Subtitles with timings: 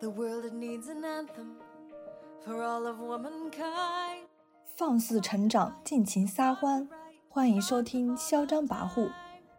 [0.00, 1.56] The world it needs an anthem
[2.42, 4.24] for all of womankind.
[4.64, 6.88] 放肆成长，尽情撒欢，
[7.28, 9.08] 欢迎收听《嚣张跋扈》。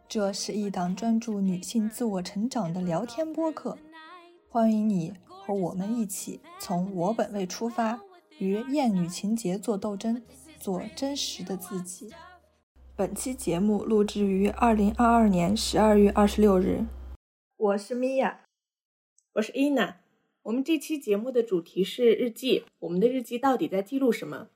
[0.10, 3.78] 这是一档专注女性自我成长的聊天播客，
[4.50, 8.02] 欢迎你和我们一起从我本位出发，
[8.40, 10.24] 与厌女情节做斗争，
[10.60, 12.12] 做真实的自己。
[12.96, 16.84] 本期节目录制于二零二二年十二月二十六日。
[17.58, 18.40] 我是米娅，
[19.34, 20.01] 我是伊娜。
[20.44, 22.64] 我们这期节目的主题是日记。
[22.80, 24.48] 我们的日记到底在记录什么？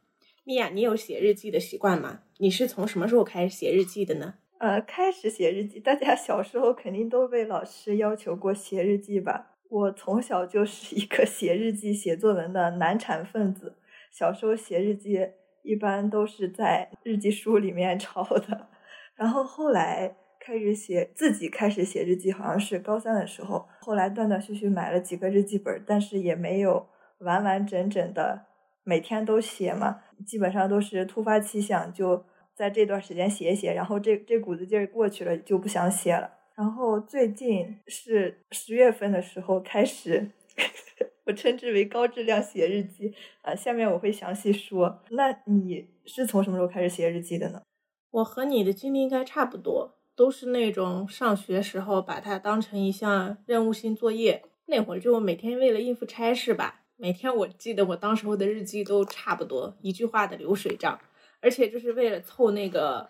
[0.44, 2.22] 米娅，你有写日记的习惯吗？
[2.40, 4.34] 你是从什么时候开始写日记的呢？
[4.58, 9.52] 呃，开始写日记，大家小时候肯定都被老师要求过写日记吧？
[9.70, 13.76] 我从小就是一个写日记、写作文的难产分子。
[14.12, 15.20] 小时候写日记
[15.62, 18.70] 一般都是在日记书里面抄的，
[19.14, 20.16] 然后后来。
[20.46, 23.68] 开始写自己开始写日记，好像是高三的时候。
[23.82, 26.88] 后来断断续续买了几个日记本，但是也没有
[27.18, 28.46] 完完整整的
[28.84, 30.02] 每天都写嘛。
[30.24, 36.30] 基本上都是突发奇想，就在这段时间写一写，然后这这股子劲儿过去了，就不想写了。
[36.56, 40.30] 然后最近是十月份的时候开始，
[41.26, 43.12] 我称之为高质量写日记。
[43.42, 45.02] 呃，下面我会详细说。
[45.10, 47.64] 那你是从什么时候开始写日记的呢？
[48.12, 49.96] 我和你的经历应该差不多。
[50.16, 61.00] 都是那种上学时候把它当成一项任务性作业，那会儿就每天为了应付差事吧，每天我记得我当时候的日记都差不多一句话的流水账，
[61.42, 63.10] 而且就是为了凑那个，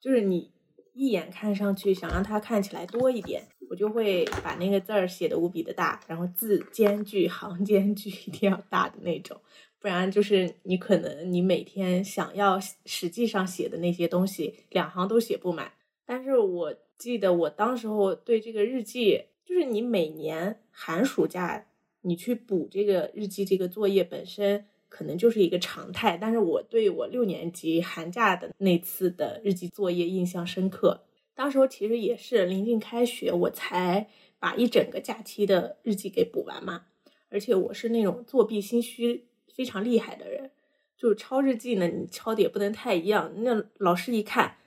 [0.00, 0.52] 就是你
[0.92, 9.40] 一眼看上去想让它看起来多一点，我就会把那个字儿写的无比的大，然后字间距、行间距 一定要大的那种，
[9.80, 15.72] 不然就是你可能你每天想要实际上写的那些东西两行都写不满。
[16.06, 21.66] 但是我记得我当时候对这个日记，就是你每年寒暑假
[22.02, 26.18] 你去补这个日记这个作业本身可能就是一个常态。
[26.20, 31.04] 但是我对我六年级寒假的那次的日记作业印象深刻。
[31.34, 36.84] 当时候其实也是临近开学，我才把一整个假期的日记给补完嘛。
[37.30, 40.50] 而且我是那种作弊心虚非常厉害的人，
[40.96, 44.58] 就是抄日记呢，你抄的也不能太一样，那老师一看。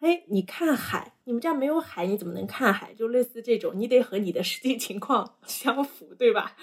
[0.00, 2.92] 哎，你看海，你们家没有海，你怎么能看海？
[2.94, 6.54] 就类似这种，你得和你的实际情况 相符，对吧？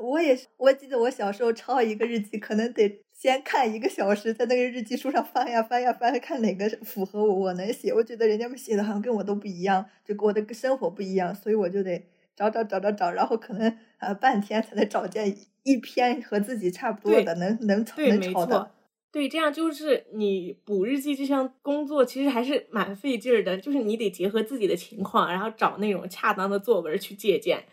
[0.00, 7.92] 我也是，我记得我小时候抄一个日记，可能得先看一个小时，在那个日记书上翻呀翻呀翻，看哪个符合我，我能写。
[7.92, 12.04] 我觉得人家们写的好像跟我都不一样，就跟我的生活不一样，所以我就得
[12.36, 18.73] 找找找找找，然后可能呃半天才能找见一篇和自己差不多的，能能能抄的。
[19.14, 23.56] 对，这样就是你补日记这项工作，其实还是蛮费劲儿的。
[23.56, 27.64] 就是你得结合自己的情况，然后找那种恰当的作文去借鉴。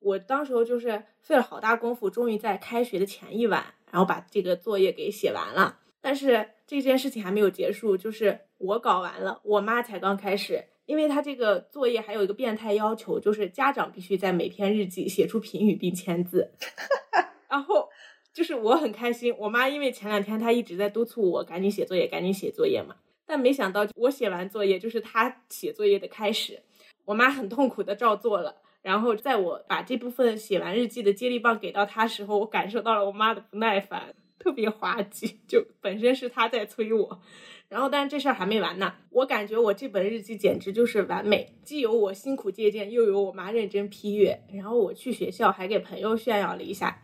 [0.00, 5.78] 我当时候就是费了好大功夫，终于在开学的前一晚，然后把这个作业给写完了。
[6.02, 16.52] 但是这件事情还没有结束，就是我搞完了，我妈才刚开始，因为她这个作业还有一个变态要求，就是家长必须在每篇日记写出评语并签字，
[17.48, 17.88] 然后。
[18.32, 22.96] 就是我很开心，我妈因为前两天她一直在督促我赶紧写作业，赶紧写作业嘛。
[23.26, 26.62] 但没想到我写完作业就是她写作业的开始，
[27.04, 28.56] 我妈很痛苦的照做了。
[28.82, 35.40] 然后在我把这部分写完日记的接力棒给到她时候，我感受到了我妈的不耐烦，特别滑稽。
[35.46, 37.20] 就本身是她在催我，
[37.68, 38.94] 然后但是这事儿还没完呢。
[39.10, 44.42] 我感觉我这本日记简直就是完美，既有我辛苦借鉴，又有我妈认真批阅。
[44.52, 47.02] 然后我去学校还给朋友炫耀了一下。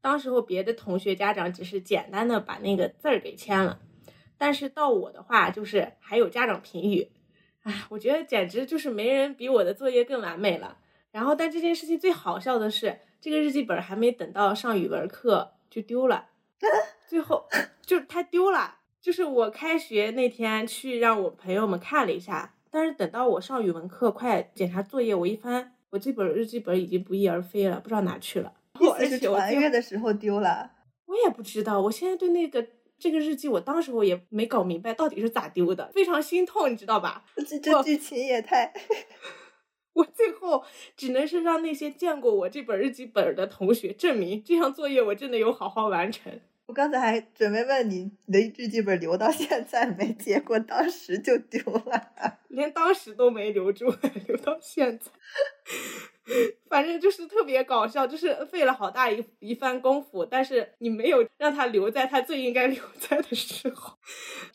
[0.00, 3.80] 当时候别的同学家长只是简单的把那个字儿给签了，
[4.36, 7.10] 但是到我的话就是还有家长评语，
[7.62, 10.78] 哎，我觉得简直就是没人比我的作业更完美了。
[11.10, 16.26] 然后，但这件事情最好笑的是，这个日记本还没等到上语文课就丢了，
[17.06, 17.48] 最后
[17.82, 18.76] 就它丢了。
[19.00, 28.52] 就是我开学那天去让我朋友们看了一下，但是等到我上语文课快检查作业，我一翻，我这本日记本已经不翼而飞了，不知道哪去了。
[28.80, 30.70] 意思是传阅的时候丢了，
[31.06, 31.80] 我也不知道。
[31.80, 32.66] 我现在对那个
[32.98, 37.24] 这个日记，我当时我也没搞明白到底是咋丢的，非常心痛，你知道吧？
[37.48, 38.72] 这这剧情也太
[39.94, 40.64] 我最后
[40.96, 46.40] 只能是让那些见过我这本日记本的同学证明，这项作业我真的有好好完成。
[46.68, 50.12] 我刚才还准备问你，你的日记本留到现在没？
[50.12, 52.10] 结果当时就丢了，
[52.48, 53.86] 连当时都没留住，
[54.28, 55.10] 留到现在。
[56.68, 63.96] 反正就是特别搞笑，就是费了好大一一番功夫，但是你没有让他留在他最应该留在的时候。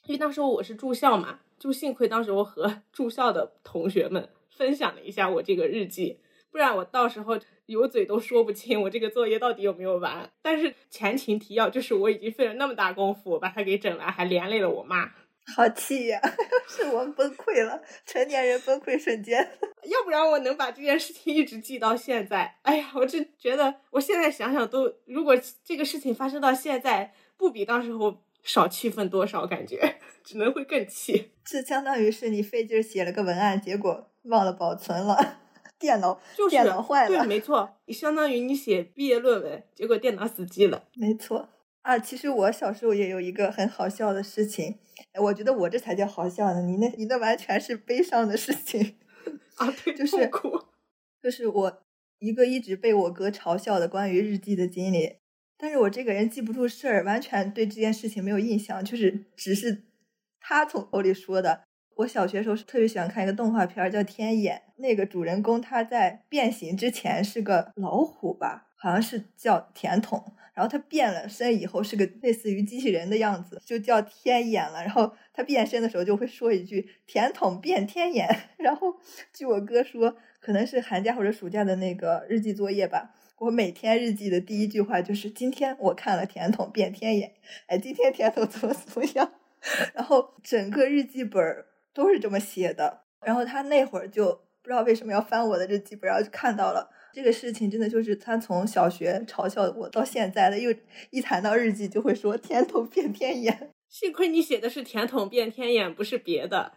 [0.05, 6.19] 因为当时候我是住校嘛，就幸亏当时我和住校的同学们分享了一下我这个日记。
[6.53, 10.31] 不然我到时候有嘴都说不清我这个作业到底有没有完。
[10.43, 15.11] 但是前情提要就是我已经费了那么大功夫把它给整完，还连累了我妈。
[15.55, 16.21] 好气呀！
[16.69, 19.37] 是我崩溃了，成年人崩溃瞬间。
[19.89, 22.59] 要不然我能把这件事情一直记到现在？
[22.61, 25.35] 哎呀，我就觉得我现在想想都，如果
[25.65, 31.31] 这个事情发生到现在，不比当时候少气愤多少，感觉只能会更气。
[31.43, 35.41] 这相当于是你费劲写了个文案，结果忘了保存了，
[35.83, 37.09] 电脑就是电脑坏了。
[37.09, 40.85] 对，没错，相当于你写毕业论文，结果电脑死机了。
[40.95, 41.49] 没错。
[41.81, 44.79] 啊，其实我小时候也有一个很好笑的事情，
[45.21, 48.95] 我觉得我这才叫好笑呢，你那你那完全是悲伤的事情
[49.57, 50.49] 啊，对， 就是哭，
[51.21, 51.83] 就是我
[52.19, 55.17] 一个一直被我哥嘲笑的关于日记的经历，
[55.57, 59.83] 但是我这个人记不住事儿，完全对这件事情没有印象，就是只是
[60.39, 61.65] 他从口里说的。
[61.95, 70.33] 我小学时候是特别喜欢看一个动画片叫《天眼》，那个主人公他在变形之前是个老虎吧，好像是叫甜筒。
[70.53, 74.83] 然后他变了身以后是个类似于机器人的样子，就叫天眼了。
[74.83, 78.29] 然后他变身的时候就会说一句“甜筒变天眼”。
[78.57, 78.95] 然后
[79.33, 83.15] 据我哥说，可能是寒假或者暑假的那个日记作业吧。
[83.39, 87.33] 我每天日记的第一句话就是“今天我看了甜筒变天眼”，
[87.65, 89.33] 哎，今天甜筒怎么怎么样？
[89.95, 91.41] 然后整个日记本
[91.93, 93.01] 都是这么写的。
[93.25, 94.31] 然后他那会儿就
[94.61, 96.89] 不知道为什么要翻我的日记本，然后就看到了。
[97.13, 100.73] 这个事情真的就是他从小学嘲笑我到现在的，又
[101.11, 103.71] 一谈到日记就会说“甜筒变天眼”。
[103.87, 106.73] 幸亏你写的是“甜筒变天眼”，不是别的。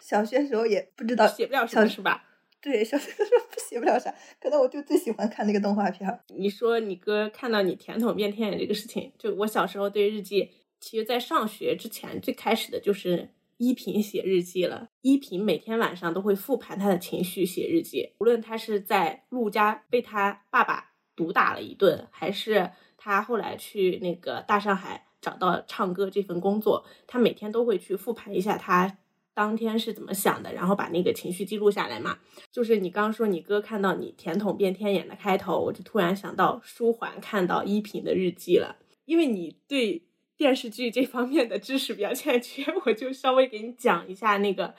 [0.00, 2.24] 小学时候也不知道写不了什么，是吧？
[2.60, 6.20] 对，小学的时候不写不了啥，可能我就最喜欢看那个动画片。
[6.36, 13.30] 你说你哥看到你“甜筒变天眼”这个事情，就我小时候对日记，其实在上学之前最开始的就是。
[13.58, 14.90] 依萍写日记了。
[15.02, 18.14] 依萍每天晚上都会复盘他的情绪，写日记。
[18.18, 28.98] 无论他是在陆家被他爸爸毒打了一顿，还是他后来去那个大上海找到唱歌这份工作，他每天都会去复盘一下他
[29.32, 32.18] 当天是怎么想的，然后把那个情绪记录下来嘛。
[32.50, 40.02] 就是你刚刚说你哥看到你甜筒变天眼的开头，我就突然想到舒缓看到依萍的日记了，因为你对。
[40.36, 44.74] 电视剧这方面的知识比较欠缺， 我就稍微给你讲一下那个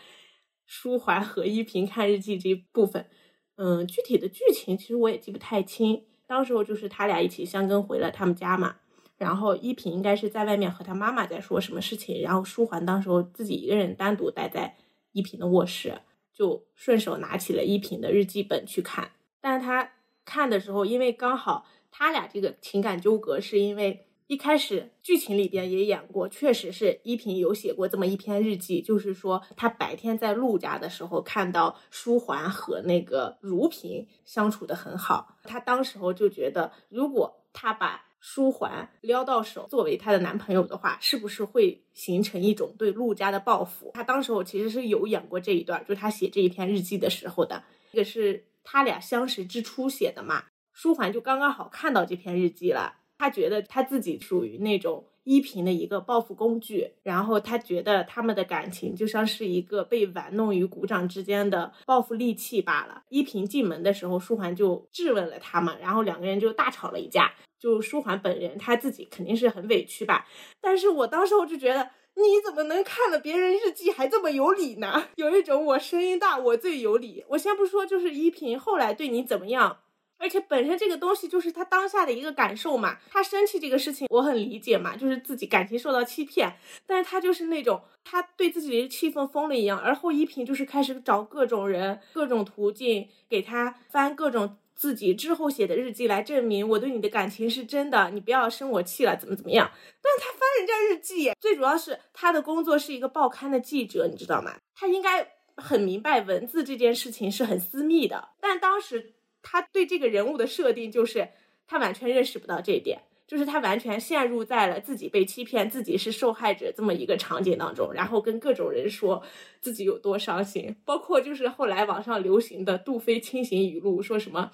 [0.66, 3.08] 舒缓和依萍看日记这一部分。
[3.56, 6.06] 嗯，具体的剧情其实我也记不太清。
[6.28, 8.76] 当时候就是他俩一起相跟回了他们家嘛，
[9.18, 14.76] 然后依萍应该是在外面和他妈妈在说什么事情，然后舒桓当时候自己一个人单独待在
[15.14, 16.02] 依萍的卧室，
[16.32, 19.14] 就顺手拿起了依萍的日记本去看。
[19.42, 19.94] 但他
[20.24, 24.04] 看的时候，因为刚好他俩这个情感纠葛，是因为。
[24.28, 43.92] 一开始剧情里边也演过，确实是依萍有写过这么一篇日记，就是说她白天在陆家的时候看到舒桓和那个如萍相处的很好，她当时候就觉得，如果她把舒桓撩到手作为她的男朋友的话，是不是会形成一种对陆家的报复？
[43.94, 47.64] 她当时候其实是有演过这一段，就她写这一篇日记的时候的，
[47.94, 50.44] 这个是他俩相识之初写的嘛，
[50.74, 52.96] 舒桓就刚刚好看到这篇日记了。
[53.18, 63.04] 他觉得他自己属于那种依萍的一个报复工具，然后他觉得他们的感情就像是一个被玩弄于股掌之间的报复利器罢了。
[63.10, 67.34] 依萍进门的时候，舒桓就质问了他嘛，然后两个人就大吵了一架。
[67.60, 70.28] 就舒桓本人他自己肯定是很委屈吧，
[70.62, 75.08] 但是我当时我就觉得你怎么能看了别人日记还这么有理呢？
[75.18, 77.26] 有一种我声音大我最有理。
[77.30, 79.80] 我先不说就是依萍后来对你怎么样。
[80.20, 99.72] 而且本身这个东西就是他当下的一个感受嘛，他生气这个事情我很理解嘛，就是自己感情受到欺骗，但是他就是那种他对自己的气氛疯了一样，而后依萍就是开始找各种人、各种途径给他翻各种自己之后写的日记来证明我对你的感情是真的，你不要生我气了，怎么怎么样？
[100.02, 104.56] 但是他翻人家日记，最主要是他的工作是一个报刊的记者，你知道吗？
[104.74, 109.14] 他应该很明白文字这件事情是很私密的，但当时。
[109.42, 111.30] 他对这个人物的设定就是
[111.68, 119.24] 他完全认识不到这一点，就是他完全陷入在了自己被欺骗、自己是受害者这么一个场景当中，然后跟各种人说
[119.60, 124.52] 自己有多伤心，包括就是后来网上流行的杜飞清醒语录，说什么。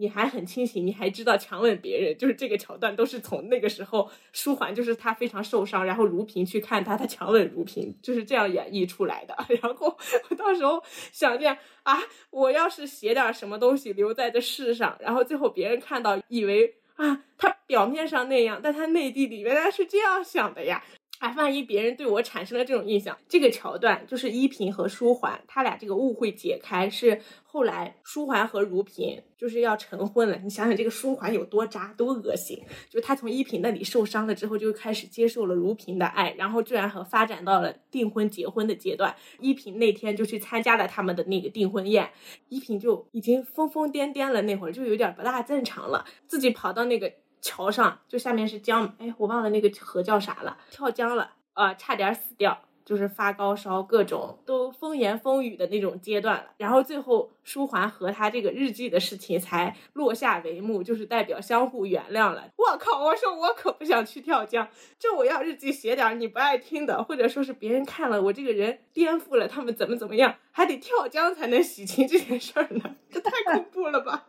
[0.00, 9.36] 你还很清醒，你还知道强吻别人，就是这个桥段都是从那个时候舒缓，就是他非常受伤，然后如萍去看他，他强吻如萍，就是这样演绎出来的。
[9.60, 9.98] 然后
[10.30, 11.98] 我到时候想见啊，
[12.30, 20.84] 我要是写点什么东西留在这世上，然后最后别人看到以为啊，他表面上那样，但他内地里原来是这样想的呀。
[21.18, 30.38] 哎，万一别人对我产生了这种印象，这个桥段就是依萍和舒缓他俩这个误会解开，是后来舒缓和如萍就是要成婚了。
[30.44, 32.62] 你想想这个舒缓有多渣，多恶心！
[32.88, 39.12] 就他从依萍那里受伤了之后，就开始接受了如萍的爱，然后居然和发展到了订婚结婚的阶段。
[39.40, 42.08] 依萍那天就去参加了他们的那个订婚宴，
[42.48, 47.12] 依萍就已经疯疯癫癫了，那会儿就有点不大正常了，自己跑到那个。
[47.40, 56.46] 桥上就下面是江，哎，我忘了那个河叫啥了，跳江了，啊，差点死掉，就是发高烧，各种都风言风语的那种阶段了。
[56.56, 62.48] 然后最后舒桓和他这个日记的事情才落下帷幕，就是代表相互原谅了。
[62.56, 64.68] 我靠，我说我可不想去跳江，
[64.98, 74.26] 这我要日记写点你不爱听的，或者说是别人看了我这个人颠覆了他们怎么怎么样，还得跳江才能洗清这件事儿呢，这太恐怖了吧。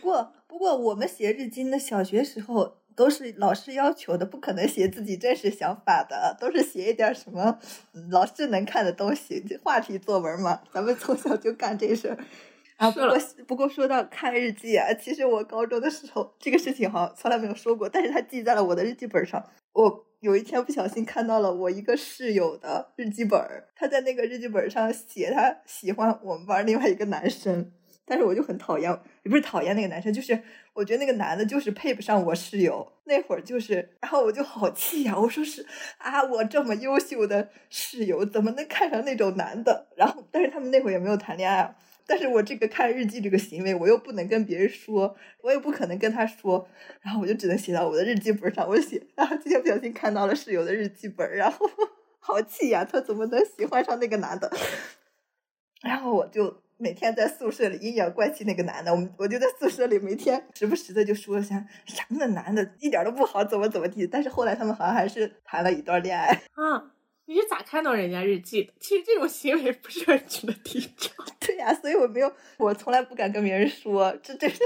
[0.00, 7.58] 不过，不过我们写日记的小学时候都是老师要求的，不可能写自己真实想法的，都是写一点什么
[8.10, 10.60] 老师能看的东西，话题作文嘛。
[10.72, 12.18] 咱们从小就干这事儿。
[12.76, 19.44] 啊，不过不过说到看日记啊，其实我高中的时候这个事情好像从来没有说过，但是他记在了我的日记本上。
[19.72, 23.38] 我有一天不小心看到了我一个室友的日记本，
[23.76, 27.70] 他在那个日记本上写他喜欢我们班另外一个男生。
[28.10, 28.90] 但是我就很讨厌，
[29.22, 32.92] 也不是讨厌那个男生，就是我觉得那个男的就是配不上我室友。
[33.04, 35.16] 那会儿就是，然后我就好气呀！
[35.16, 35.64] 我说是
[35.98, 39.86] 啊，我这么优秀的室友怎么能看上那种男的？
[39.96, 41.76] 然后，但是他们那会儿也没有谈恋爱。
[42.04, 46.68] 但是我这个看日记这个行为，我又不能跟别人说，我也不可能跟他说，
[47.02, 48.68] 然后我就只能写到我的日记本上。
[48.68, 51.70] 我写啊，今天不小心看到了室友的日记本，然后
[52.18, 52.84] 好气呀！
[52.84, 54.50] 他怎么能喜欢上那个男的？
[55.82, 56.60] 然后我就。
[56.80, 64.06] 每天在宿舍里阴阳怪气那个男的，我们我就在宿舍里每天时不时的就说一下，啥那男的一点都不好，怎么怎么地。
[64.06, 66.28] 但是后来他们好像还是谈了一段恋爱。
[66.54, 66.92] 啊，
[67.26, 68.72] 你是咋看到人家日记的？
[68.80, 71.26] 其实这种行为不是很值得提倡。
[71.38, 74.64] 对呀，所以我没有，我从来不敢跟别人说，这这是。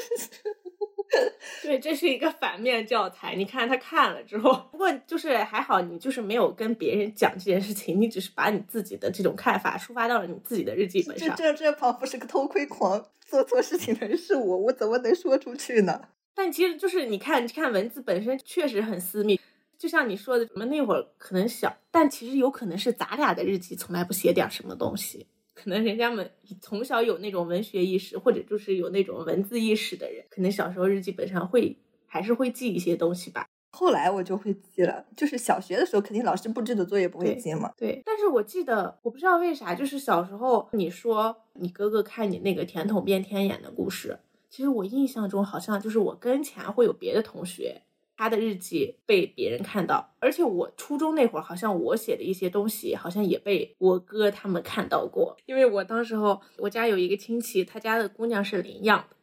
[1.62, 3.34] 对，这是一个反面教材。
[3.34, 11.28] 你看他看了之后，不过就是还好，你就是没有跟别人讲这件事情，你只是把你自己的这种看法抒发到了你自己的日记本上。
[11.36, 16.08] 这这这仿佛是个偷窥狂，做错事情的人是我，我怎么能说出去呢？
[16.34, 19.40] 但其实就是你看，看文字本身确实很私密，
[19.78, 25.26] 就像你说的，我们那会儿可能小，但其实有可能是咱俩的日记从来不写点什么东西。
[25.54, 26.30] 可能人家们
[26.60, 33.46] 从小有那种文学意识，或者就是有那种文字意识的人，可能小时候日记本上会还是会记一些东西吧。
[33.70, 37.72] 后来我就会记了，就是小学的时候肯定老师布置的作业不会记嘛。
[37.76, 44.18] 对，但是我记得我不知道为啥，就是小时候你说你哥哥看你那个甜筒变天眼的故事，
[44.48, 47.82] 其实我印象中好像就是我跟前会有别的同学。
[48.16, 55.36] 他的日记被别人看到，而且我初中那会儿，好像我写的一些东西，好像也被我哥他们看到过。
[55.46, 59.13] 因为我当时候，我家有一个亲戚，他家的姑娘是领养的。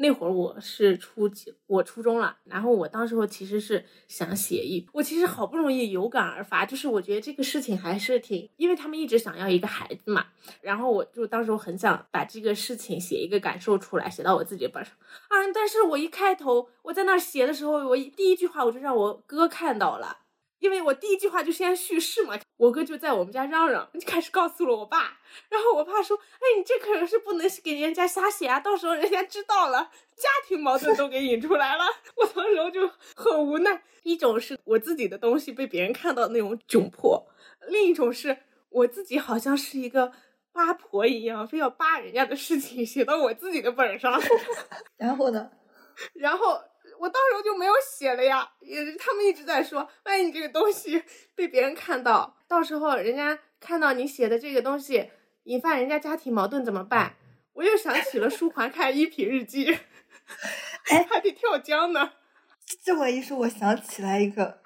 [0.00, 10.26] 那会儿我是初几，我初中了，然后我当时候其实是想写一，我其实好不容易有感而发，就是我觉得这个事情还是挺，因为他们一直想要一个孩子嘛，
[10.60, 14.94] 然后我就当时候很想把这个事情写一个感受出来，写到我自己的本上
[15.28, 20.18] 啊，但是我一开头我在那写的时候，我第一句话我就让我哥看到了。
[20.60, 31.84] 因为我第一句话就先叙事嘛，我哥就在我们家嚷嚷，就开始告诉了我爸，然后我爸说：“哎，你这可是不能给人家瞎写啊，到时候人家知道了，家庭矛盾都给引出来了。
[32.16, 37.28] ”我当时候就很无奈，一种是我自己的东西被别人看到那种窘迫，
[37.68, 38.38] 另一种是
[38.70, 40.12] 我自己好像是一个
[40.52, 44.20] 八婆一样，非要扒人家的事情写到我自己的本上。
[44.98, 45.50] 然后呢？
[46.14, 46.60] 然后。
[46.98, 51.02] 我到时候就没有写了呀，也他们一直在说，万一你这个东西
[51.34, 55.10] 被别人看到，到时候人家看到你写的这个东西，
[55.44, 57.14] 引发人家家庭矛盾怎么办？
[57.54, 59.66] 我又想起了舒缓看一品日记，
[60.90, 62.12] 哎， 还得跳江呢。
[62.84, 64.60] 这么一说，我想起来一个，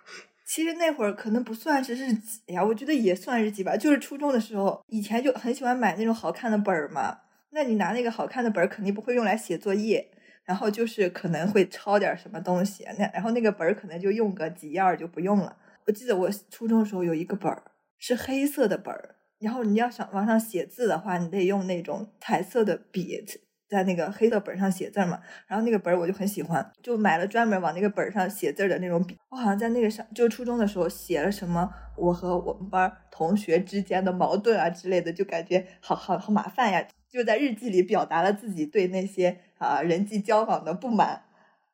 [0.46, 3.76] 其实那会儿可能不算是日记呀，我觉得也算日记吧。
[3.76, 7.20] 就是初中的时候，以前就很喜欢买那种好看的本儿嘛。
[7.50, 10.10] 那你拿那个好看的本儿，肯定不会用来写作业。
[10.44, 15.56] 然后就是可能会抄点什么东西，那然后那个本儿可能就用个几页就不用了。
[15.86, 17.62] 我记得我初中的时候有一个本儿
[17.98, 23.24] 是黑色的本儿，然后你要想往上写字的话，你得用那种彩色的笔
[23.68, 25.20] 在那个黑色本上写字嘛。
[25.46, 29.16] 然后那个本儿我就很喜欢，就买了专门往那个本上写字的那种笔。
[29.30, 36.86] 我好像在那个上就初中的时候写了什么我和我们班同学之间的矛盾啊之类的，就感觉好好好麻烦呀。
[37.10, 41.22] 就在日记里表达了自己对那些啊人际交往的不满，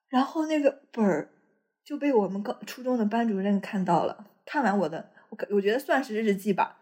[0.08, 1.30] 然后那个本儿
[1.84, 6.76] 就被我们高初中的班主任看到了，看完我的，我我觉得算是日记吧。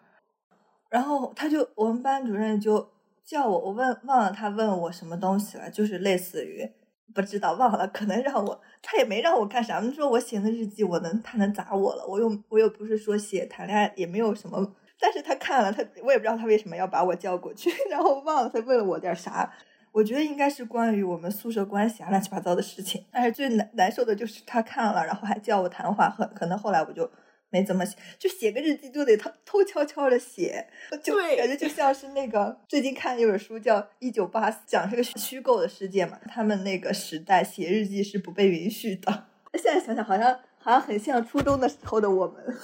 [0.91, 2.91] 然后他就我们班主任就
[3.25, 6.69] 叫我，我问忘了他问我什么东西了，就是类似于
[7.15, 12.07] 不知道忘了，可能让我他也没让我干啥，你说我写的日记，我能他能砸我了？
[12.07, 14.75] 我又我又不是说写谈恋爱，也没有什么。
[14.99, 19.53] 但是他看了，他我也不知道他为什么要把我叫过去， 然后忘了他问了我点啥。
[19.97, 23.03] 我觉得应该是关于我们宿舍关系啊乱七八糟的事情。
[23.11, 27.11] 但是最难难受的就是他看了，然后还叫我谈话，很可能后来我就
[27.49, 30.69] 没怎么写，就写个日记就得偷偷悄悄的写，
[31.03, 39.29] 就感觉就像是那个最近看一本书叫《一九八四》，讲这个虚构的世界嘛，他们那个时代写日记是不被允许的。
[39.55, 42.55] 现在想想，好像好像很像初中的时候的我们。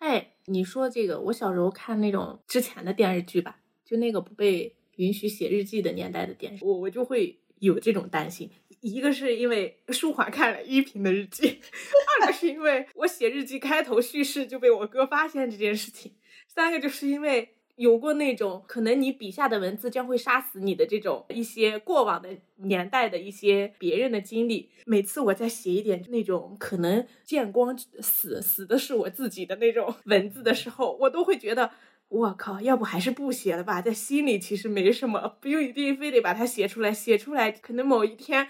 [0.00, 0.28] 哎。
[0.46, 8.50] 你说这个，我小时候看那种之前的电视剧吧，就那个不被允许写日记的年代的电视，我我就会有这种担心。
[8.80, 11.60] 一个是因为 舒华看了依萍的日记，
[12.20, 16.12] 二个是因为我写日记开头叙事就被我哥发现这件事情，
[16.48, 17.50] 三个就是因为。
[17.76, 31.70] 有过那种可能你笔下的文字将会杀死你的这种一些过往的年代的一些别人的经历，每次我在写一点那种可能见光死死的是我自己的那种 文字的时候，我都会觉得
[32.12, 38.46] 我靠，要不还是不写了吧，在心里其实没什么，不用一定非得把它写出来，写出来可能某一天。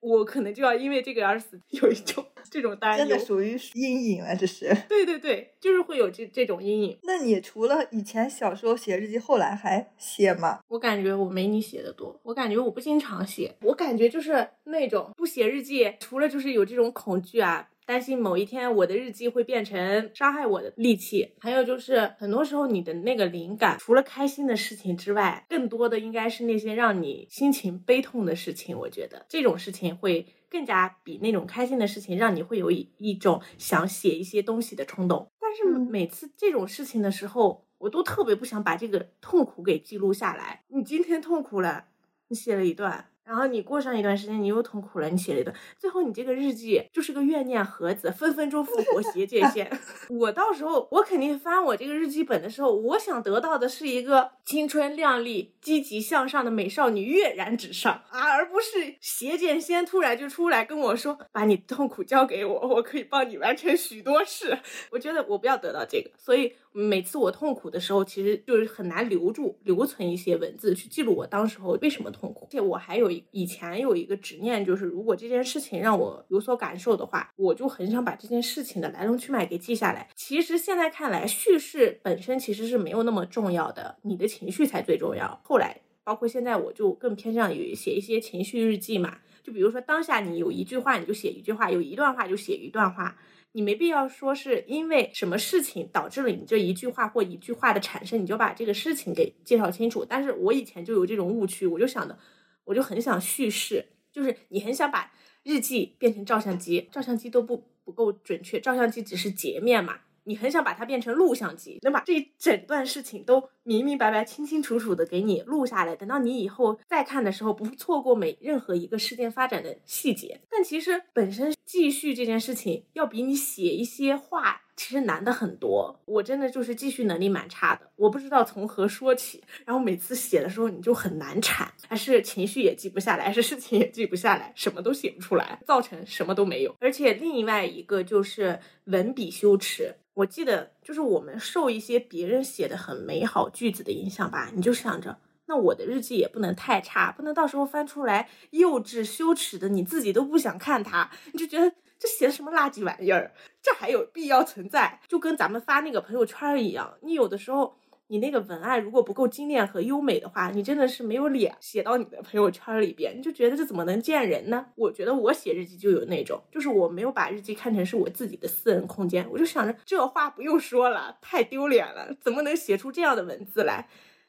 [0.00, 4.34] 我可能就要因为这个而死， 有一种这种担忧，真的属于阴影了。
[4.34, 6.98] 这是对对对，就是会有这这种阴影。
[7.04, 10.58] 那你除了以前小时候写日记，后来还写吗？
[10.66, 12.18] 我感觉我没你写的多。
[12.24, 17.68] 我感觉我不经常写，我感觉就是那种不写日记，除了就是有这种恐惧啊。
[17.84, 28.78] 担心某一天我的日记会变成伤害我的利器，还有就是很多时候你的那个灵感，除了开心的事情之外，更多的应该是那些让你心情悲痛的事情。
[28.78, 35.28] 我觉得这种事情会更加比那种开心的事情让你会有一一种想写一些东西的冲动。
[35.40, 40.64] 但是每次这种事情的时候，我都特别不想把这个痛苦给记录下来。
[40.68, 41.86] 你今天痛苦了，
[42.28, 43.11] 你写了一段。
[43.24, 49.70] 然后你过上一段时间，你又痛苦了，你写了一段，最后你这个日记就是个怨念盒子，分分钟复活斜界线。
[50.10, 64.58] 我到时候我肯定翻我这个日记本的时候，我想得到的是一个青春靓丽、积极向上的美少女跃然纸上啊，而不是邪剑仙突然就出来跟我说，把你痛苦交给我，我可以帮你完成许多事。
[64.90, 66.52] 我觉得我不要得到这个，所以。
[66.74, 72.46] 每次我痛苦的时候，其实就是很难留住、留存一些文字去记录我当时候为什么痛苦。
[72.46, 80.08] 而且我还有以前有一个执念，就是如果这件事情让我有所感受的话，我就很想把这件事情的来龙去脉给记下来。
[80.14, 85.40] 其实现在看来，叙事本身其实是没有那么重要的，你的情绪才最重要。
[85.44, 89.18] 后来，包括现在，我就更偏向于写一些情绪日记嘛。
[89.42, 93.18] 就比如说当下你有一句话，你就写一句话；有一段话就写一段话。
[93.54, 100.06] 你没必要说是因为什么事情导致了你这一句话或一句话的产生，你就把这个事情给介绍清楚。
[100.08, 102.18] 但是我以前就有这种误区，我就想的，
[102.64, 110.00] 我就很想叙事，就是你很想把日记变成照相机，照相机都不不够准确，照相机只是截面嘛。
[110.24, 120.40] 你很想把它变成录像机，能把这一整段事情都明明白白、清清楚楚的给你录下来，等到你以后再看的时候，不错过每任何一个事件发展的细节。
[120.48, 124.61] 但其实本身记叙这件事情，要比你写一些话。
[124.82, 129.40] 其实难的很多，我真的就是记叙能力蛮差的，我不知道从何说起。
[129.64, 136.74] 然后每次写的时候，你就很难产，还是情绪也记不下来，还是事情也记不下来，什么都写不出来，造成什么都没有。
[136.80, 139.94] 而且另外一个就是文笔羞耻。
[140.14, 145.16] 我记得就是我们受一些别人写的很美好句子的影响吧，你就想着，
[145.46, 151.72] 那我的日记也不能太差，不能到时候翻出来幼稚羞耻的，你自己都不想看它，你就觉得。
[152.02, 153.30] 这写的什么垃圾玩意儿？
[153.62, 154.98] 这还有必要存在？
[155.06, 157.76] 就跟咱们发那个朋友圈一样，你有的时候
[158.08, 163.16] 你那个文案如果不够精炼和优美的话，你真的是没有脸写到你的朋友圈里边。
[163.16, 164.66] 你就觉得这怎么能见人呢？
[164.74, 173.88] 我觉得我写日记就有那种，就是我没有把日记看成是我自己的私人空间，我就想着这话不用说了，太丢脸了，怎么能写出这样的文字来？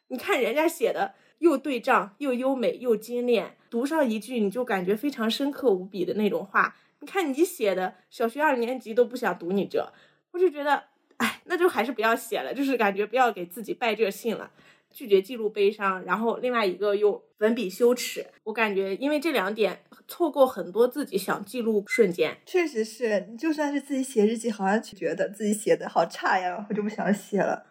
[0.09, 6.75] 你看人家写的又对仗又优美又精炼，读上一句你就感觉非常深刻无比的那种话。
[7.03, 9.91] 你看你写的，小学二年级都不想读你这，
[10.31, 10.81] 我就觉得，
[11.17, 14.49] 哎，那就还是不要写了，就是感觉不要给自己拜这信了，
[14.89, 22.37] 拒绝记录悲伤，然后另外一个又文笔羞耻，我感觉因为这两点错过很多自己想记录瞬间。
[22.45, 27.65] 确实是，你就算是自己写日记，好像觉得自己写的好差呀，我就不想写了。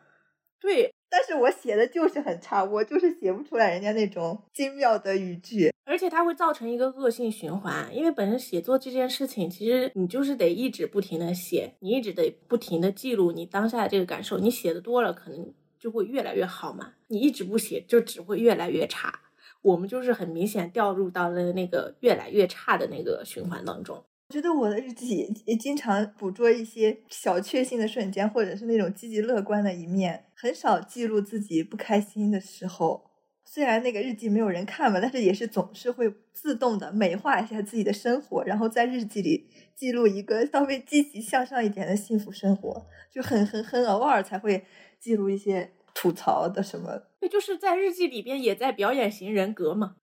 [0.60, 0.92] 对。
[1.12, 5.70] 但是我写的就是很差，我就是写不出来人家那种精妙的语句。
[5.84, 16.94] 而且它会造成一个恶性循环，因为本身写作这件事情，其实你就是得一直不停的写，你一直得不停的记录你当下的这个感受，你写的多了，可能就会越来越好嘛。
[17.08, 19.20] 你一直不写，就只会越来越差。
[19.60, 24.02] 我们就是很明显掉入到了那个越来越差的那个循环当中。
[24.32, 33.10] 我觉得我的日记也也经常捕捉一些小确幸的瞬间，或者是那种积极乐观的一面，很少记录自己不开心的时候。
[33.44, 44.64] 虽然那个日记没有人看吧，但是也是总是会自动的美化一下自己的生活，然后在日记里记录一个稍微积极向上一点的幸福生活，就很很很偶尔才会
[44.98, 47.02] 记录一些吐槽的什么。
[47.20, 49.96] 对，就是在日记里边也在表演型人格嘛，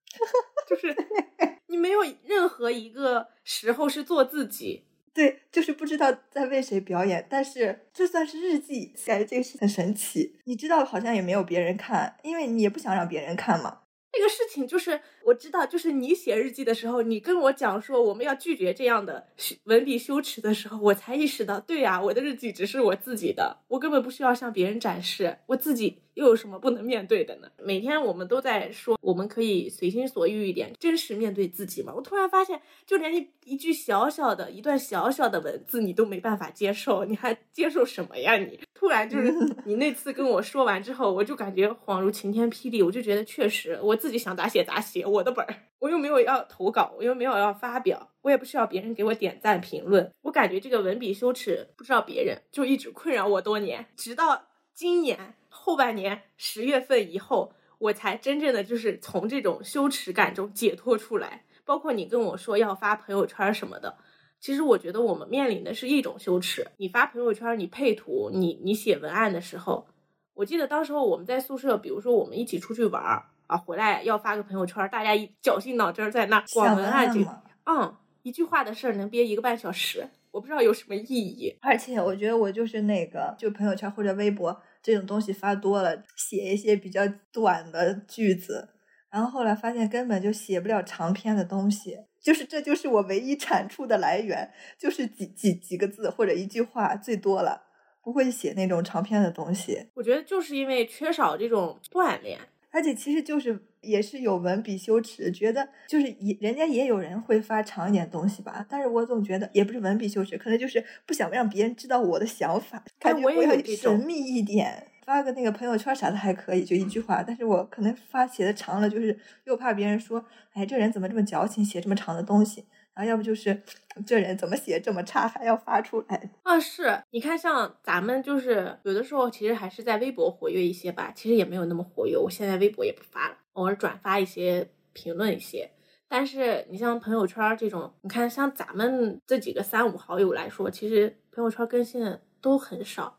[0.69, 0.95] 就是
[1.69, 4.85] 你没有任何一个时候是做自己。
[5.11, 10.39] 对，就是不知道在为谁表演，但是就算是日记，感觉这个事很神奇。
[10.45, 13.79] 你知道，好像也没有别人看，因为你也不想让别人看嘛。
[14.11, 19.27] 这个事情就是我知道，就是你写日记的时候，你跟我讲说我们要拒绝这样的
[19.65, 27.47] 文笔羞耻的时候，我才意识到，对呀，我的日记只是我自己的，我根本不需要向别人展示，我自己又有什么不能面对的呢？
[27.57, 31.93] 每天我们都在说，我们可以随心所欲一点，真实面对自己嘛。
[31.95, 38.35] 我突然发现，就连一一句小小的一段小小的文字，你都没办法接受，你还接受什么呀？
[38.37, 39.31] 你突然就是
[39.65, 43.99] 你那次跟我说完之后，我就感觉恍如晴天霹雳，我就觉得确实我。
[43.99, 50.13] 自己想咋写咋写，我的本儿，我又没有要投稿，我又没有要发表，我也不需要别人给我点赞评论。
[50.21, 61.45] 我感觉这个文笔羞耻，不知道别人就一直困扰我多年，直到今年后半年十月份以后，我才真正的就是从这种羞耻感中解脱出来。
[61.65, 63.95] 包括你跟我说要发朋友圈什么的，
[64.39, 66.65] 其实我觉得我们面临的是一种羞耻。
[66.77, 69.87] 你发朋友圈，你配图，你你写文案的时候，
[70.33, 73.25] 我记得当时候我们在宿舍，比如说我们一起出去玩儿。
[73.49, 77.19] 啊，回来要发个朋友圈，大家一绞尽脑汁在那广文案就，
[77.65, 81.57] 嗯，一句话的事儿能憋一个半小时，我不知道有什么意义。
[81.63, 87.01] 而且我觉得我就是那个，就朋友圈或者微博这种东西发多了，写一些比较
[87.33, 88.69] 短的句子，
[89.09, 97.63] 然后后来发现根本就写不了长篇的东西，就是这就是我唯一产出的来源，就是几几几个字或者一句话最多了，
[98.03, 99.89] 不会写那种长篇的东西。
[99.95, 102.39] 我觉得就是因为缺少这种锻炼。
[102.71, 122.65] 而且其实就是也是有文笔羞耻，觉得就是也人家也有人会发长一点东西吧，但是我总觉得也不是文笔羞耻，可能就是不想让别人知道我的想法，感觉我要神秘一点，发个那个朋友圈啥的还可以，就一句话，但是我可能发写的长了，就是又怕别人说，哎，这人怎么这么矫情，写这么长的东西。
[122.99, 123.57] 然后要不就是
[124.05, 126.59] 这人怎么写这么差，还要发出来啊？
[126.59, 132.17] 是，你看像咱们就是有的时候其实还是在微博活跃一些吧，其实也没有那么活跃。
[132.17, 135.71] 我现在微博也不发了，偶尔转发一些评论一些。
[136.09, 143.17] 但是你像朋友圈这种，你看像咱们这几个三五好友来说，其实朋友圈更新的都很少，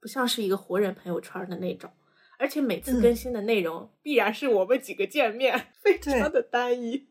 [0.00, 1.88] 不像是一个活人朋友圈的那种。
[2.36, 7.06] 而且每次更新的内容必然是我们几个见面，非常的单一。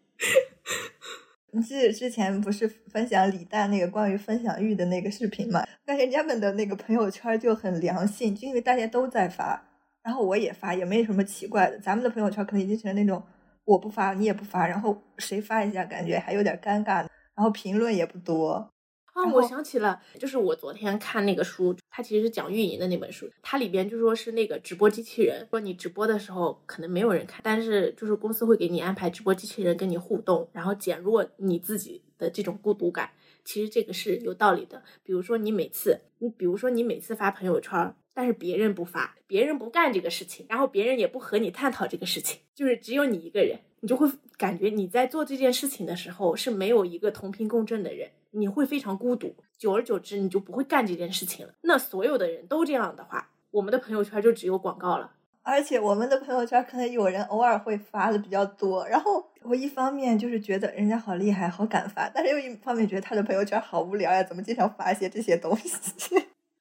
[1.51, 5.65] 你是之前不是分享李诞那个关于分享欲的那个视频嘛？
[5.83, 9.59] 但人家们的那个朋友圈就很良性，就因为大家都在发，
[10.03, 11.79] 然后我也发，也没什么奇怪的。
[11.79, 13.23] 咱们的朋友圈可能已经成那种
[13.65, 16.97] 我不发你也不发，然后谁发一下感觉还有点尴尬，
[17.35, 18.71] 然后评论也不多。
[19.13, 33.09] 啊，我想起了，就是我昨天看那个书，它其实是讲运营的那本书，它里边就说是那个直播机器人，说你直播的时候可能没有人看，但是就是公司会给你安排直播机器人跟你互动，然后减弱你自己的这种孤独感。
[33.43, 34.81] 其实这个是有道理的。
[35.03, 48.09] 比如说你每次，你比如说你每次发朋友圈，但是别人不发，别人不干这个事情，然后别人也不和你探讨这个事情，就是只有你一个人，你就会感觉你在做这件事情的时候是没有一个同频共振的人。
[48.31, 51.53] 你会非常孤独，久而久之，你就不会干这件事情了。
[51.61, 55.13] 那所有的人都这样的话，我们的朋友圈就只有广告了。
[55.41, 66.15] 而且我们的朋友圈可能有人偶尔会发的比较多，然后我一方面就是觉得人家好厉害，好敢发，但是又一方面觉得他的朋友圈好无聊呀，怎么经常发一些这些东西？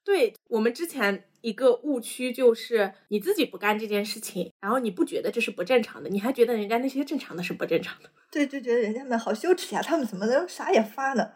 [0.09, 8.09] 对我们之前一个误区就是你自己不干这件事情，然后你不觉得这是不正常的，你还觉得人家那些正常的是不正常的。
[8.31, 11.29] 对，就觉得人家们好羞耻呀，他们怎么能啥也发呢？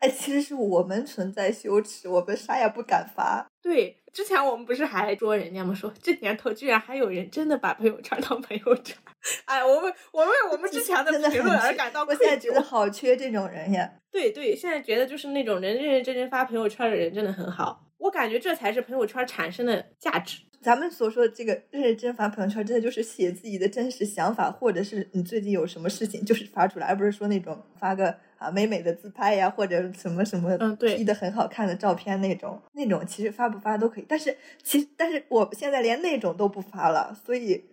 [0.00, 3.50] 哎，其实是我们存在羞耻，我们啥也不敢发。
[3.62, 5.74] 对，之前我们不是还说人家吗？
[5.74, 8.94] 说这年头居然还有人真的把朋友圈当朋友圈。
[9.46, 12.18] 哎，我们我为我们之前的评论而感到愧疚。
[12.18, 13.90] 我现在觉得好缺这种人呀。
[14.12, 17.87] 对对，现在觉得就是那种人认认真真发朋友圈的人真的很好。
[17.98, 20.40] 我感觉这才是朋友圈产生的价值。
[20.60, 34.04] 咱们所说的这个认认真发朋友圈，真的就是写自己的真实想法，或者是你最近有什么事情，就是发出来，而不是说那种发个啊美美的自拍呀，或者什么什么嗯对 P 的很好看的照片那种，那种其实发不发都可以。
[34.08, 37.64] 但是其实，但是我现在连那种都不发了，所以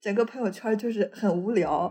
[0.00, 1.90] 整个朋友圈就是很无聊。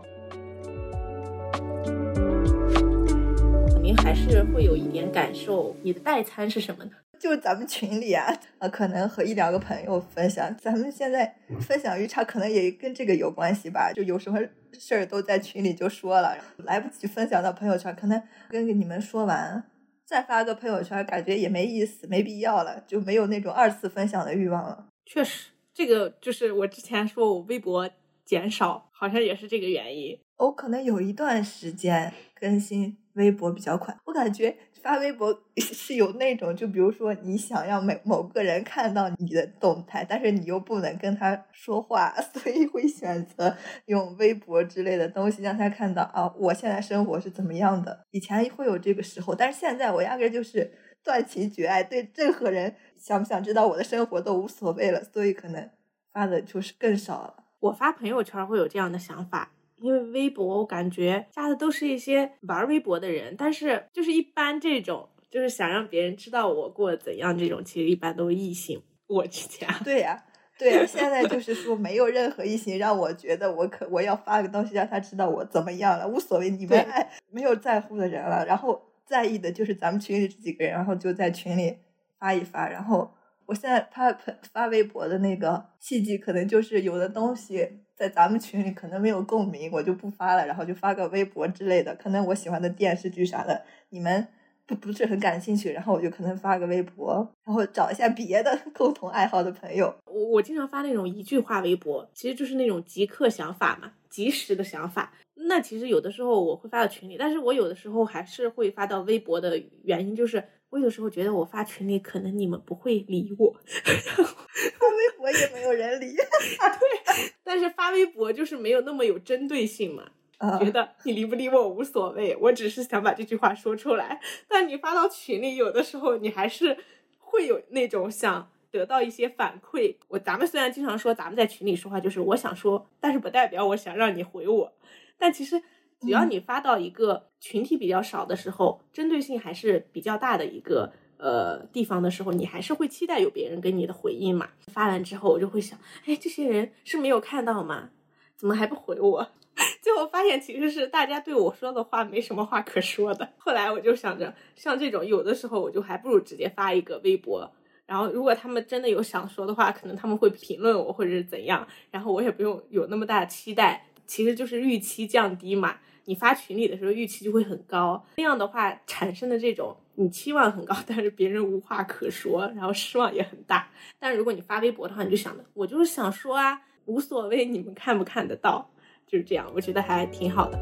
[3.68, 5.76] 肯定还是会有一点感受。
[5.82, 6.90] 你的代餐是什么呢？
[7.18, 8.26] 就咱们群里啊，
[8.58, 13.92] 呃，可能和一两个朋友分享，咱们现在分享欲差，可能也跟这个有关系吧。
[13.94, 14.38] 就有什么
[14.72, 19.64] 事儿都在群里就说了，来不及分享到朋友圈，可能跟你们说完，
[20.04, 24.86] 再发个朋友圈，感觉也没意思，没必要了，就没有那种二次分享的欲望了。
[25.04, 27.88] 确实，这个就是我之前说我微博
[28.24, 30.18] 减少，好像也是这个原因。
[30.38, 34.54] 我可能有一段时间更新微博比较快，我感觉
[34.86, 48.06] 发微博 是有那种，就比如说你想让某某个人看到你的动态，但是你又不能跟他说话， 所以会选择用微博之类的东西让他看到啊，我现在生活是怎么样的。
[48.12, 50.72] 以前会有这个时候，但是现在我压根就是
[51.02, 55.68] 断情绝爱，对任何人想不想知道我的生活都无所谓了，所以可能
[56.12, 57.42] 发的就是更少了。
[57.58, 68.82] 我发朋友圈会有这样的想法，因为微博我感觉加的都是一些玩微博的人，但是就是一般这种就是想让别人知道我过得怎样这种，其实一般都是异性。
[69.06, 70.24] 我之前对呀、
[70.58, 76.84] 对呀、现在就是说 没有任何异性让我觉得我可我要发个东西让他知道我怎么样了，无所谓，你们
[77.30, 81.76] 没有在乎的人了，然后在意的就是咱们群里这几个人，然后就在群里
[82.18, 83.12] 发一发，然后
[83.46, 84.12] 我现在发
[84.52, 94.28] 发微博的那个契机，可能就是有的东西在咱们群里可能没有共鸣，我就不发了，然后就发个微博之类的，可能我喜欢的电视剧啥的，你们。
[94.68, 105.14] 不不是很感兴趣，然后我就可能发个微博，然后找一下别的 共同爱好的朋友，我我经常发那种一句话微博，其实就是那种即刻想法嘛，即时的想法。
[105.48, 116.14] 那其实有的时候我会发到群里，但是我有的时候还是会发到微博的原因就是，我有时候觉得我发群里可能你们不会理我， 发微博也没有人理。
[116.16, 120.10] 对但是发微博就是没有那么有针对性嘛。
[120.38, 124.20] 啊觉得你理不理我无所谓，我只是想把这句话说出来。
[124.46, 126.76] 但你发到群里，有的时候你还是
[127.18, 129.96] 会有那种想得到一些反馈。
[130.08, 134.76] 我咱们虽然经常说咱们在群里说话就是我想说，但是不代表我想让你回我。
[135.16, 135.62] 但其实
[136.00, 144.48] 只要你发到一个群体比较少的时候，针对性还是比较大的一个呃地方的时候，你还是会期待有别人给你的回应嘛。
[144.72, 147.90] 发完之后，我就会想，哎，这些人是没有看到吗？
[148.36, 149.26] 怎么还不回我？
[149.80, 153.26] 最后发现其实是大家对我说的话没什么话可说的。
[153.38, 157.50] 后来我就想着，像这种有的时候我就还不如直接发一个微博，
[157.86, 165.76] 然后如果他们真的有想说的话，可能他们会评论我或者是怎样，然后我也不用有那么大的期待，其实就是预期降低嘛。
[166.04, 173.68] 你发群里的时候预期就会很高，那样的话产生的这种你期望很高，但是别人无话可说，然后失望也很大。
[173.98, 178.70] 但如果你发微博的话，你就想着我就是想说啊，无所谓你们看不看得到。
[179.08, 180.58] 就是这样，我觉得还挺好的。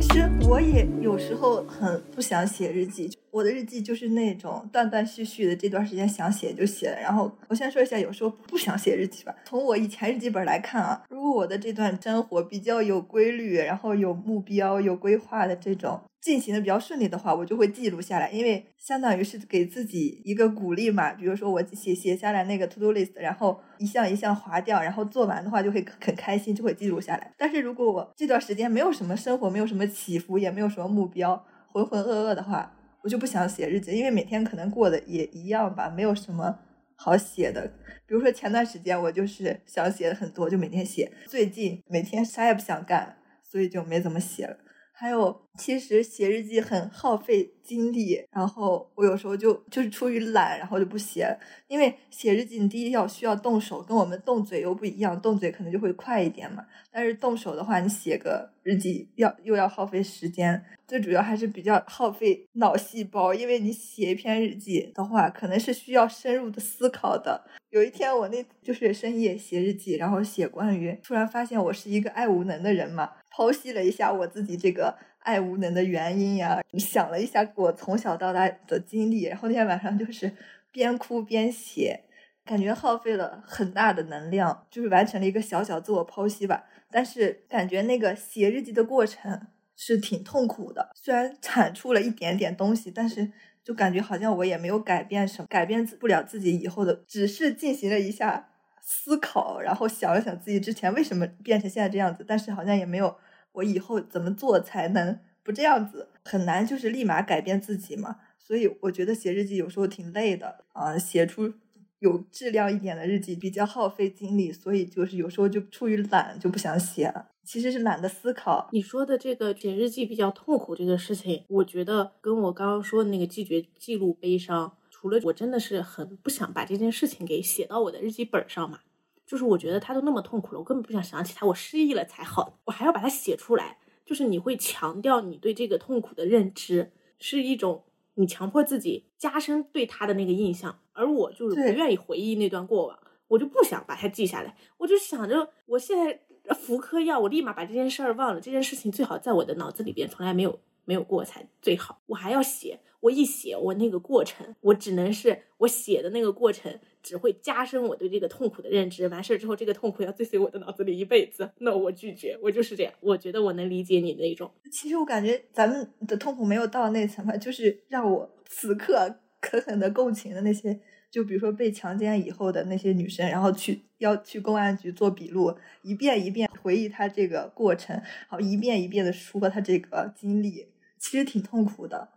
[0.00, 7.00] 其实我也有时候很不想写日记，我的日记就是那种断断续续的，这段时间想写就写了。
[7.00, 9.34] 然后我先说一下，有时候不想写日记吧。
[9.44, 21.12] 从我以前日记本来看啊，如果我的这段生活比较有规律，然后有目标、有规划的这种进行的比较顺利的话，我就会记录下来，因为相当于是给自己一个鼓励嘛。
[21.12, 27.32] 比如说我写写下来那个 to do list，然后一项一项划掉，然后做完的话就会很开心，就会记录下来。
[27.36, 36.58] 但是如果我这段时间没有什么生活，没有什么起伏，也没有什么目标，浑浑噩噩的话，我就不想写日记，因为每天可能过得也一样吧，没有什么
[36.96, 37.70] 好写的。
[38.06, 41.12] 比如说前段时间我就是想写的很多，就每天写。
[41.26, 44.56] 最近每天啥也不想干，所以就没怎么写了。
[45.00, 51.38] 还有，其实写日记很耗费精力，然后我有时候就就是出于懒，然后就不写。
[51.68, 56.66] 因为写日记，你第一要需要动手，跟我们动嘴又不一样，动嘴可能就会快一点嘛。
[56.90, 67.44] 但是动手的话，你写个日记要又要耗费时间，最主要还是比较耗费脑细胞，因为你写一篇日记的话，可能是需要深入的思考的。
[67.68, 80.32] 有一天我那就是深夜写日记，然后写关于突然发现我是一个爱无能的人嘛，剖析了一下我自己这个爱无能的原因呀，想了一下我从小到大的经历，然后那天晚上就是
[80.72, 82.04] 边哭边写，
[82.46, 86.64] 感觉耗费了很大的能量，就是完成了一个小小自我剖析吧。
[86.90, 89.48] 但是感觉那个写日记的过程
[89.80, 93.30] 是挺痛苦的，虽然产出了一点点东西，但是
[93.62, 98.48] 就感觉好像我也没有改变什么，改变不了自己以后的，只是进行了一下
[98.82, 103.16] 思考，然后想了想自己之前为什么变成现在这样子，但是好像也没有
[103.52, 108.16] 我以后怎么做才能不这样子，很难就是立马改变自己嘛。
[108.36, 111.54] 所以我觉得写日记有时候挺累的啊，写出。
[112.00, 117.28] 有质量一点的日记比较耗费精力，所以就是有时候就出于懒就不想写了。
[117.44, 118.68] 其实是懒得思考。
[118.72, 128.80] 你说的这个写日记比较痛苦这个事情，我觉得跟我刚刚说的那个拒绝记录悲伤，除了我真的是很不想把这件事情给写到我的日记本上嘛，
[129.26, 133.78] 就是我觉得他都那么痛苦了，我根本不想想起他，我失忆了才好，我还要把它写出来。
[134.04, 137.84] 就是你会强调你对这个痛苦的认知，是一种。
[138.20, 146.20] 你强迫自己加深对他的那个印象，而我就是不愿意回忆那段过往，我就不想把它记下来，我就想着我现在
[146.54, 152.80] 服颗药，我立马把这件事儿忘了，这件事情最好在我的脑子里边从来没有没有过才最好，我还要写。
[153.00, 159.06] 我一写，我那个过程，我只能是我写的那个过程，只会加深我对这个痛苦的认知。
[159.06, 162.92] 完事儿之后，这个痛苦要追随我的脑子里一辈子，那我拒绝，我就是这样。
[162.98, 164.50] 我觉得我能理解你那种。
[164.72, 180.66] 其实我感觉咱们的痛苦没有到那层吧，就是让我此刻狠狠的共情的那些，就比如说被强奸以后的那些女生，然后去要去公安局做笔录，一遍一遍回忆她这个过程，好一遍一遍的说她这个经历，
[180.98, 182.08] 其实挺痛苦的。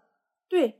[0.50, 0.76] 对，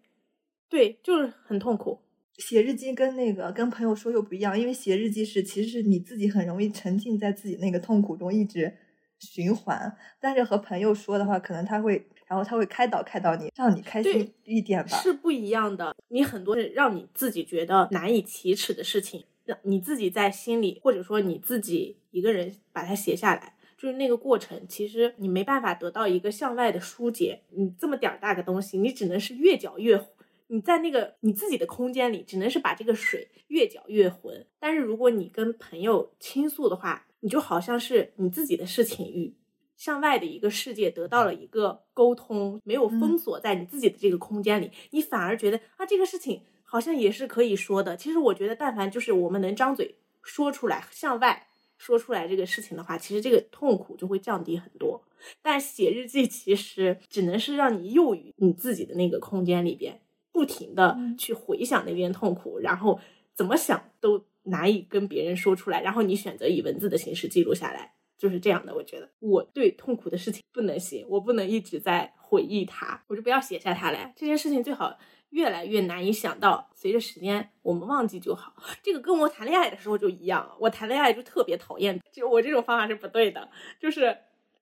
[0.68, 2.00] 对，就是很痛苦。
[2.38, 8.74] 写日记跟那个跟朋友说又不一样，因为写日记是其实是你自己很容易沉浸在自己那个痛苦中一直
[9.22, 14.98] 循环，但是和朋友说的话，可能他会，然后他会开导开导你，让你开心一点吧。
[14.98, 15.96] 是不一样的。
[16.10, 23.56] 你很多是让你自己觉得难以启齿的事情，让你自己在心里，或者说你自己一个人把它写下来。
[23.78, 27.42] 就是那个过程，其实你没办法得到一个向外的疏解。
[27.50, 30.00] 你这么点儿大个东西，你只能是越搅越，
[30.48, 34.46] 你在那个你自己的空间里，只能是把这个水越搅越浑。
[34.60, 39.34] 但是如果你跟朋友倾诉的话，你就好像是你自己的事情与
[39.78, 47.96] 向外的一个世界得到了一个沟通，没有封锁在你自己的这个空间里，你反而觉得啊，这个事情好像也是可以说的。
[47.96, 51.48] 其实我觉得，但凡就是我们能张嘴说出来，向外。
[51.78, 55.04] 说出来这个事情的话，其实这个痛苦就会降低很多。
[55.42, 60.00] 但写日记其实只能是让你囿于你自己的那个空间里边，
[60.32, 63.00] 不停的去回想那边痛苦，然后
[63.34, 65.82] 怎么想都难以跟别人说出来。
[65.82, 68.76] 然后你选择以文字的形式记录下来，就是这样的。
[68.76, 74.14] 我觉得我对痛苦的事情不能写，我不能一直在回忆它，我就不要写下它来。
[74.16, 74.98] 这件事情最好。
[75.32, 78.54] 越来越难以想到，随着时间我们忘记就好。
[78.84, 83.50] 这个跟我谈恋爱的时候就一样，我谈恋爱就特别讨厌，就我这种方法是不对的。
[83.80, 84.18] 就是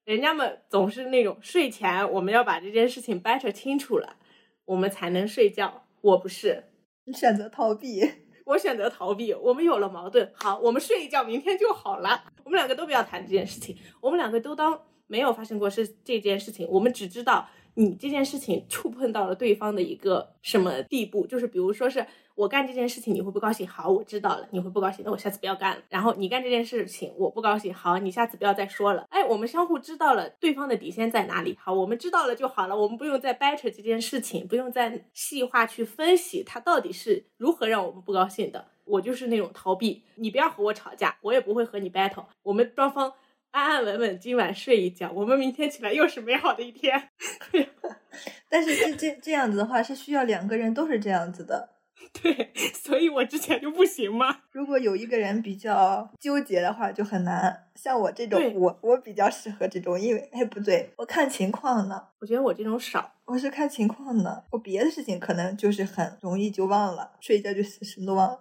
[0.06, 4.18] 人家们总是那种睡前我们要把这件事情掰扯清楚了，
[4.66, 5.88] 我们才能睡觉。
[6.02, 6.66] 我不是，
[7.06, 8.02] 你选择逃避，
[8.50, 9.32] 我选择逃避。
[9.32, 12.24] 我们有了矛盾，好，我们睡一觉，明天就好了。
[12.44, 17.48] 我们两个都不要谈这件事情，我们两个都当没有发生过是这件事情，我们只知道。
[17.76, 21.26] 你这件事情触碰到了对方的一个什么地步？
[21.28, 22.06] 就是比如说是
[22.40, 23.68] 我干这件事情，你会不高兴。
[23.68, 25.84] 好，我知道了，你会不高兴，那我下次不要干了。
[25.90, 27.74] 然后你干这件事情，我不高兴。
[27.74, 29.06] 好，你下次不要再说了。
[29.10, 31.58] 哎，我们相互知道了对方的底线在哪里。
[31.60, 38.68] 好，我们知道了就好了，我们不用再掰扯这件事情，不用再细化去分析他到底是如何让我们不高兴的。
[38.86, 43.12] 我就是那种逃避，你不要和我吵架，我也不会和你 battle，我们双方。
[43.52, 47.10] 安安稳稳，今晚睡一觉，我们明天起来又是美好的一天。
[48.48, 51.68] 但是这这这样子的话，是需要两个人都是这样子的。
[52.22, 54.38] 对，所以我之前就不行嘛。
[54.52, 57.66] 如果有一个人比较纠结的话，就很难。
[57.76, 62.02] 像我这种，我我比较适合这种，因为哎不对，我看情况呢。
[62.20, 64.44] 我觉得我这种少，我是看情况呢。
[64.52, 68.40] 我别的事情可能就是很容易就忘了，睡一觉就什么都忘了。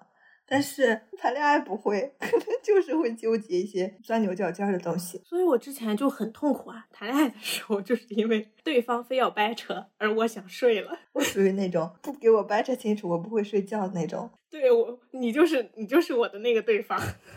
[0.50, 5.20] 但是谈恋爱不会， 可能就是会纠结一些钻牛角尖的东西。
[5.24, 10.98] 所以我之前就很痛苦啊，谈恋爱的时候就是因为对方非要掰扯，而我想睡了。
[11.12, 14.30] 我属于那种不给我掰扯清楚，我不会睡觉的那种。
[14.50, 16.98] 对我，你就是你就是我的那个对方。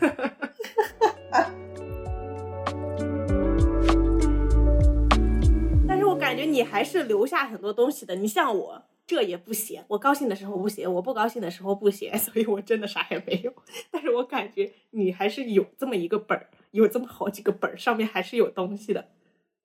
[5.86, 8.14] 但是我感觉你还是留下很多东西的。
[8.14, 8.82] 你像我。
[9.06, 13.52] 这也不写，我高兴的时候不写，我不高兴的时候不写，所以我真的啥也没有。
[13.90, 19.08] 但是我感觉你还是有这么一个本儿，有这么好几个本儿，上面还是有东西的。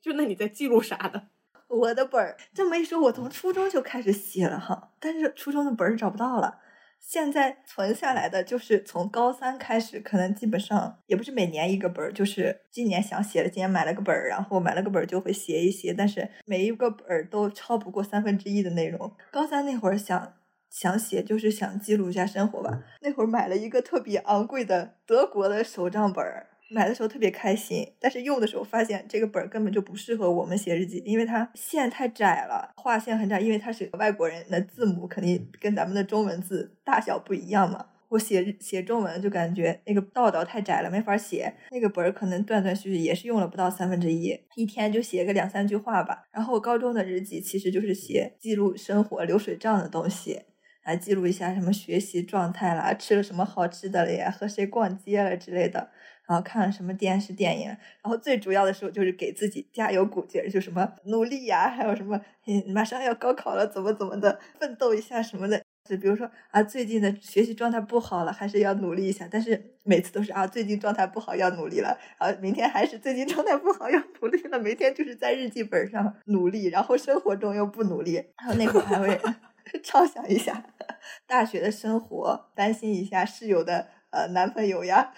[0.02, 1.28] 就那你在记录啥的？
[1.68, 6.60] 我的本儿，这么一说，我从初中就开始写了哈，但是初中的本儿找不到了。
[7.00, 19.12] 现在存下来的就是从高三开始，可能基本上也不是每年一个本儿，就是今年想写了，今年买了个本儿，然后买了个本儿就会写一写，但是每一个本儿都超不过三分之一的内容。
[19.32, 20.34] 高三那会儿想
[20.70, 22.84] 想写就是想记录一下生活吧。
[23.02, 37.86] 那会儿买了一个特别昂贵的德国的手账本儿，买的时候特别开心，但是用的时候发现这个本儿根本就不适合我们写日记，因为它线太窄了，画线很窄，因为它是外国人的字母，肯定跟咱们的中文字大小不一样嘛。
[38.10, 41.54] 我写写中文就感觉那个道道太窄了，没法写。
[41.72, 46.24] 那个本儿可能断断续续，也是用了不到三分之一，一天就写个两三句话吧。
[46.32, 50.40] 然后高中的日记其实就是写记录生活流水账的东西，
[50.86, 55.90] 来记录一下什么学习状态啦，吃了什么好吃的了呀，和谁逛街了之类的。
[56.28, 65.62] 然后看了什么电视电影，然后最主要的时候就是给自己加油鼓劲，就什么努力呀，还有什么嗯马上要高考了，怎么怎么的，奋斗一下什么的。
[65.90, 69.26] 就比如说啊，最近的学习状态不好了，还是要努力一下。
[69.32, 74.60] 但是每次都是啊，最近状态不好要努力了，然后明天还是最近状态不好要努力了。
[74.60, 78.16] 每天就是在日记本上努力，然后生活中又不努力。
[78.38, 79.18] 然后那会儿还会
[79.82, 80.62] 畅想一下
[81.26, 85.14] 大学的生活，担心一下室友的呃男朋友呀，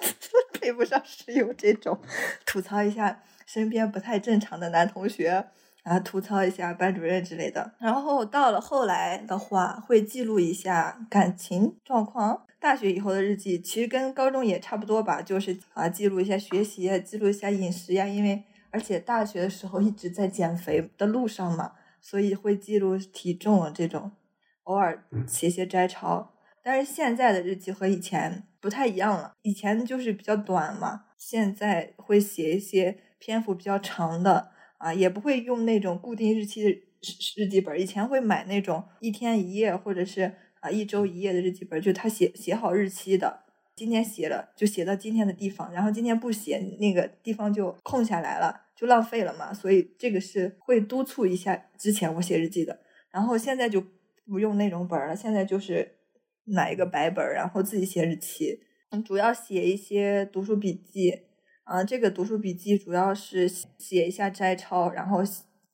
[0.60, 1.98] 配不上室友这种，
[2.46, 5.46] 吐槽一下身边不太正常的男同学。
[5.84, 7.74] 啊，吐槽一下班主任之类的。
[7.78, 12.46] 然后到了后来的话，会记录一下感情状况。
[12.58, 18.06] 大学以后的日记其实跟高中也差不多吧，就是啊，记录一下学习，记录一下饮食呀。
[18.06, 24.12] 因为而且大学的时候一直在减肥的路上嘛，所以会记录体重这种，
[24.62, 26.33] 偶尔写写摘抄。
[26.64, 34.50] 但是现在的日记和以前不太一样了，以前就是比较短嘛，现在会写一些篇幅比较长的。
[34.78, 36.68] 啊，也不会用那种固定日期的
[37.36, 37.80] 日记本。
[37.80, 43.44] 以前会买那种一天一页或者是啊一周一页的日记本，就他写写好日期的。
[43.74, 49.54] 今天写了就写到今天的地方，然后今天不写那个地方就空下来了，就浪费了嘛。
[49.54, 52.80] 所以这个是会督促一下之前我写日记的。
[53.10, 53.82] 然后现在就
[54.26, 55.96] 不用那种本了，现在就是
[56.44, 58.60] 买一个白本，然后自己写日期。
[58.90, 61.22] 嗯，主要写一些读书笔记。
[61.64, 65.22] 啊，这个读书笔记主要是写一下摘抄，然后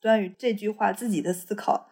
[0.00, 1.90] 关于这句话自己的思考，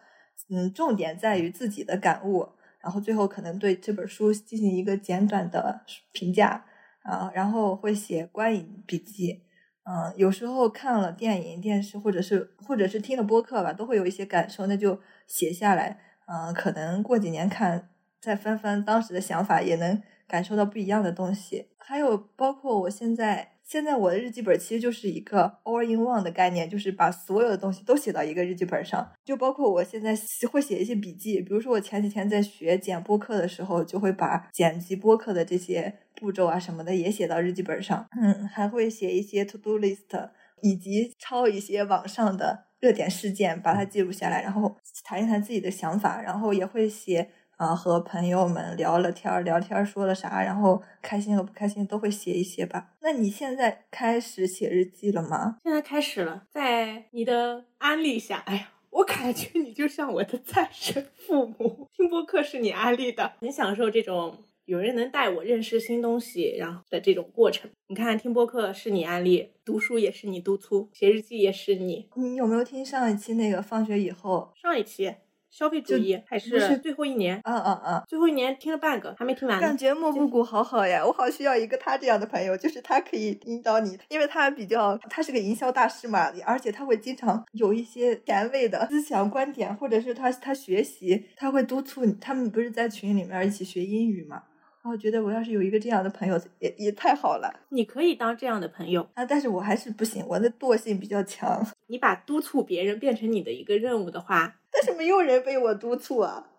[0.49, 2.47] 嗯，重点在于自己的感悟，
[2.79, 5.81] 然后最后可能对这本书进行一个简短的
[6.13, 6.65] 评价，
[7.03, 9.43] 啊，然后会写观影笔记，
[9.83, 17.89] 嗯，有时候看了电影、电视或者是或者是听了播客吧，都会有一些感受，那就写下来，嗯，可能过几年看
[18.21, 23.53] 再翻翻当时的想法，也能感受到不一样的东西，还有包括我现在。
[23.69, 30.17] 现在我的日记本其实就是一个 all in one 的概念，就是把所有的东西都写到一个日记本上，就包括我现在
[30.51, 40.31] 会写一些笔记，比如说我前几天在学剪播客的时候，就会把剪辑播客的这些步骤啊什么的也写到日记本上，嗯，还会写一些 to do list，
[40.63, 47.29] 以及抄一些网上的热点事件，把它记录下来，然后谈一谈自己的想法，然后也会写。
[47.59, 52.91] 啊，和朋友们聊了天儿，聊天说了啥，然后开心和不开心都会写一些吧。
[53.01, 55.57] 那你现在开始写日记了吗？
[55.61, 61.89] 现在开始了，在你的安利下，哎呀，我感觉你就像我的再生父母。
[61.93, 67.69] 听播客是你安利的，很享受这种有人能带我认识新东西，然后的这种过程。
[67.87, 72.07] 你看，听播客是你安利，读书也是你督促，写日记也是你。
[72.15, 74.53] 你有没有听上一期那个放学以后？
[74.55, 75.13] 上一期。
[75.49, 77.41] 消费主义还是最后一年？
[77.43, 79.59] 嗯嗯嗯，最后一年听了半个，还没听完。
[79.59, 92.13] 感觉莫布谷好好呀，我好需要一个他这样的朋友，就是他可以引导你，因为他比较，他是个营销大师嘛，而且他会经常有一些前卫的思想观点，或者是他他学习，他会督促你。
[92.21, 94.43] 他们不是在群里面一起学英语嘛？
[94.81, 97.53] 然后觉得我要是有一个这样的朋友，也也太好了。
[97.69, 101.65] 你可以当这样的朋友啊，但是我还是不行，我的惰性比较强。
[101.87, 106.51] 你把督促别人变成你的一个任务的话，但是没有人被我督促啊。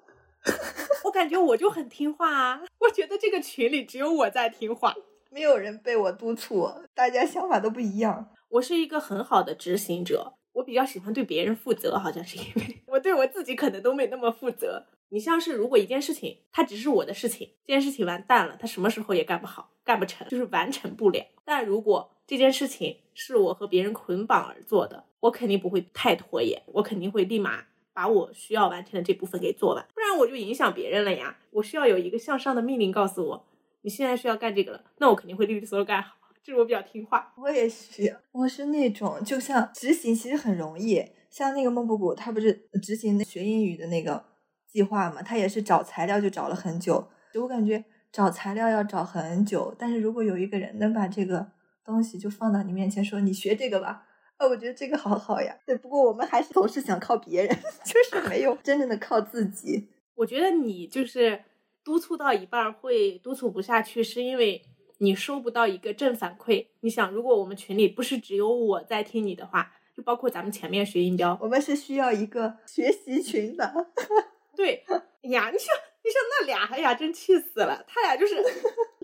[1.04, 2.60] 我感觉我就很听话啊。
[2.80, 4.94] 我觉得这个群里只有我在听话，
[5.30, 8.28] 没有人被我督促，大家想法都不一样。
[8.50, 14.86] 我是一个很好的执行者，我比较喜欢对别人负责，好像是因为我对我自己可能都没那么负责。
[15.10, 21.24] 你像是如果一件事情它只是我的事情，这件事情完蛋了，它什么时候也干不好，干不成，就是完成不了。
[21.44, 31.36] 但如果这件事情是我和别人捆绑而做的，我肯定不会太拖延，我肯定会立马把我需要完成的这部分给做完，不然我就影响别人了呀。
[31.51, 33.47] 我需要有一个向上的命令告诉我，
[33.82, 37.32] 你现在需要干这个了，那我肯定会利索索干好，就是我比较听话。
[37.36, 44.30] 我也是，我是那种就像执行其实很容易，像那个孟布谷，他不是执行学英语的那个。
[44.72, 49.74] 计划嘛，他也是找材料就找了很久，我感觉找材料要找很久。
[49.76, 51.45] 但是如果有一个人能把这个
[51.84, 54.07] 东西就放到你面前，说你学这个吧，
[54.41, 55.55] 啊，我觉得这个好好呀。
[55.66, 59.86] 对，不过我们还是总是想靠别人， 就是没有真正的靠自己。
[60.14, 61.45] 我觉得你就是
[61.84, 64.62] 督促到一半儿会督促不下去，是因为
[64.99, 66.66] 你收不到一个正反馈。
[66.80, 73.88] 你想，如果我们群里不是只有我在听你的话，就包括咱们前面学音标，我们是需要一个学习群的。
[74.57, 74.82] 对
[75.22, 75.68] 呀，你说
[76.03, 77.84] 你说那俩，哎呀，真气死了！
[77.86, 78.43] 他俩就是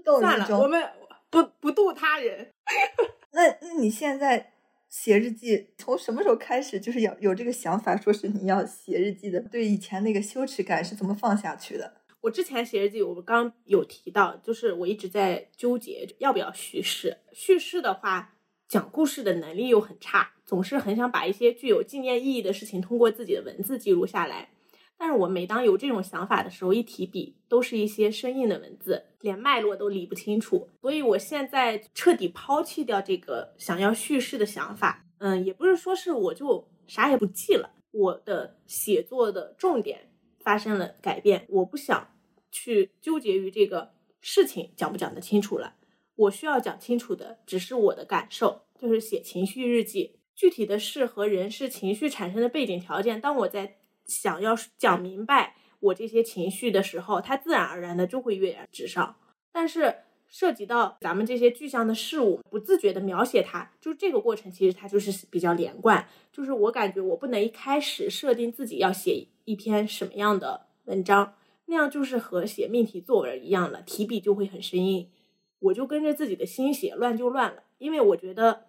[0.02, 0.82] 斗算了，我们
[1.28, 2.50] 不不渡他人。
[3.32, 4.54] 那那你现在
[4.88, 9.40] 写日记，从什么时候开始就是有有这个想法，说是你要写日记的？
[9.40, 12.00] 对以前那个羞耻感是怎么放下去的？
[12.22, 17.18] 我之前写日记，我刚有提到，就是我一直在纠结要不要叙事。
[17.32, 18.34] 叙事的话，
[18.68, 24.50] 讲故事的能力又很差，总是很想把一些具有纪念意义的事情通过自己的文字记录下来。
[24.98, 30.68] 但是我每当有这种想法的时候，一提笔都是一些生硬的文字，连脉络都理不清楚。
[30.80, 35.04] 所以我现在彻底抛弃掉这个想要叙事的想法。
[35.18, 41.46] 嗯，也不是说是我就啥也不记了，我的写作的重点发生了改变。
[41.48, 42.14] 我不想
[42.50, 45.74] 去纠结于这个事情讲不讲得清楚了，
[46.16, 50.18] 我需要讲清楚的只是我的感受，就是写情绪日记。
[50.34, 53.18] 具体的事和人是情绪产生的背景条件。
[53.18, 59.16] 当我在想要讲明白我这些情绪的时候，它自然而然的就会跃然纸上。
[59.52, 59.96] 但是
[60.28, 66.08] 涉及到咱们这些具象的事物，不自觉的描写它，就这个过程其实它就是比较连贯。
[66.32, 71.34] 就是我感觉我不能一开始设定自己要写一篇什么样的文章，
[71.66, 75.08] 那样就是和写命题作文一样了，提笔就会很生硬。
[75.60, 77.62] 我就跟着自己的心写，乱就乱了。
[77.78, 78.64] 因为我觉得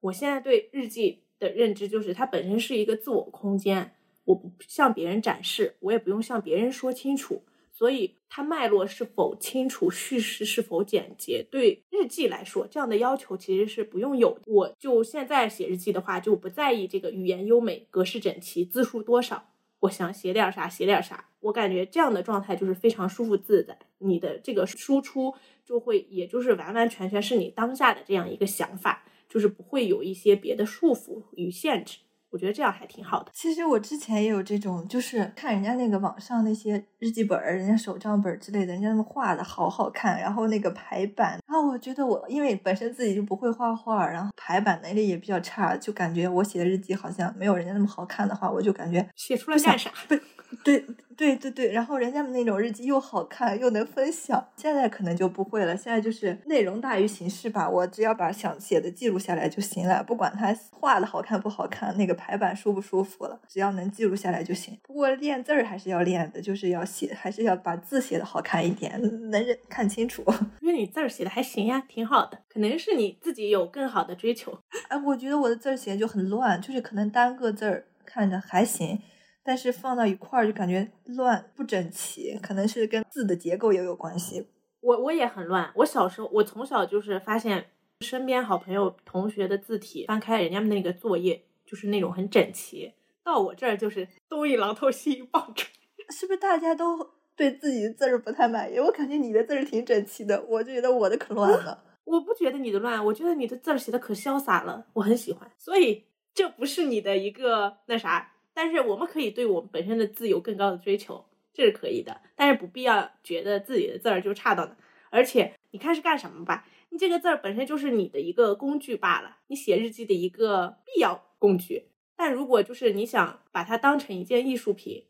[0.00, 3.95] 我现在对日记的认知就是，它本身是一个自我空间。
[4.26, 14.38] 我不向别人展示，我也不用向别人说清楚，所以它脉络是否清楚，叙事是否简洁，对日记来说，这样的要求其实是不用有。
[14.46, 19.50] 我就现在写日记的话，就不在意这个语言优美、格式整齐、字数多少，
[19.80, 21.30] 我想写点啥写点啥。
[21.40, 25.32] 我感觉这样的状态就是非常舒服自在，你的这个输出
[25.64, 31.98] 就会，也就是完完全全是你当下的这样一个想法，就是不会有一些别的束缚与限制。
[32.30, 33.30] 我觉得这样还挺好的。
[33.32, 49.90] 其实我之前也有这种，就是看人家那个网上那些日记本儿、人家手账本儿之类的，人家那么画的好好看，然后那个排版，然后我觉得我因为本身自己就不会画画，然后排版能力也比较差，就感觉我写的日记好像没有人家那么好看的话，我就感觉写出来干啥？
[50.64, 50.84] 对
[51.16, 55.76] 对对对，然后人家那种日记又好看又能分享，现在可能就不会了。
[55.76, 64.78] 现在就是内容大于形式吧，我只要把想写的记录下来就行了，不管它画的好看不好看，那个排版舒不舒服了，只要能记录下来就行。
[64.82, 70.22] 不过练字儿还是要练的，就是要写，还是要把字写的好看一点，能认看清楚。
[70.60, 74.56] 因为你字儿写的还行呀，挺好的，可能是你自己有更好的追求。
[74.88, 79.00] 哎，我觉得我的字儿写的就很乱，就是可能单个字儿看着还行。
[79.46, 84.48] 但是放到一块儿就感觉乱不整齐，可能是跟字的结构也有关系。
[84.80, 87.66] 我我也很乱，我小时候我从小就是发现
[88.00, 92.92] 身边好朋友同学的字体，翻开人家那个作业就是那种很整齐，
[93.24, 95.68] 到我这儿就是东一榔头西一棒槌。
[96.10, 98.78] 是不是大家都对自己的字儿不太满意？
[98.80, 101.84] 我感觉你的字儿挺整齐的，我就觉得我的可乱了。
[102.04, 105.50] 我不觉得你的乱，我觉得你的字儿写的可潇洒了，我很喜欢。
[105.56, 108.32] 所以这不是你的一个那啥。
[108.56, 112.22] 但是我们可以对我们本身的字有更高的追求，这是可以的。
[112.34, 114.74] 但是不必要觉得自己的字儿就差到哪。
[115.10, 116.66] 而且你看是干什么吧？
[116.88, 121.90] 你这个字儿本身就是你的一个工具罢了，你写日记的一个必要工具。
[122.16, 125.04] 但如果就是你想把它当成一件艺术品，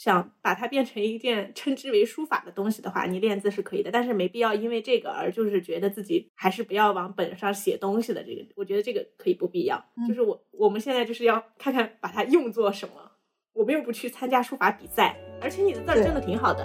[0.00, 3.90] 想把它变成一件称之为书法的东西的话，你练字是可以的。
[3.90, 8.24] 但是没必要因为这个而就是觉得自己还是不要往本上写东西的。
[8.24, 9.84] 这个我觉得这个可以不必要。
[10.08, 12.94] 就是我我们现在就是要看看把它用作什么。
[13.52, 16.64] 我们又不去参加书法比赛，而且你的字儿真的挺好的。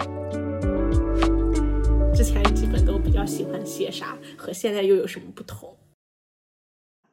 [2.14, 5.76] 之前基本都比较喜欢写啥，和现在又有什么不同？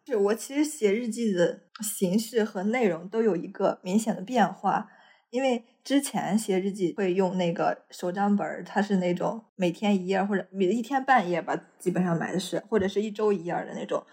[0.07, 4.89] 是我其实写日记的形式和内容都有一个明显的变化，
[5.33, 14.05] 因为之前写日记会用那个手账本儿，它是那种每天一页或者每一天半页吧，基本上买的是，或者是一周一页的那种。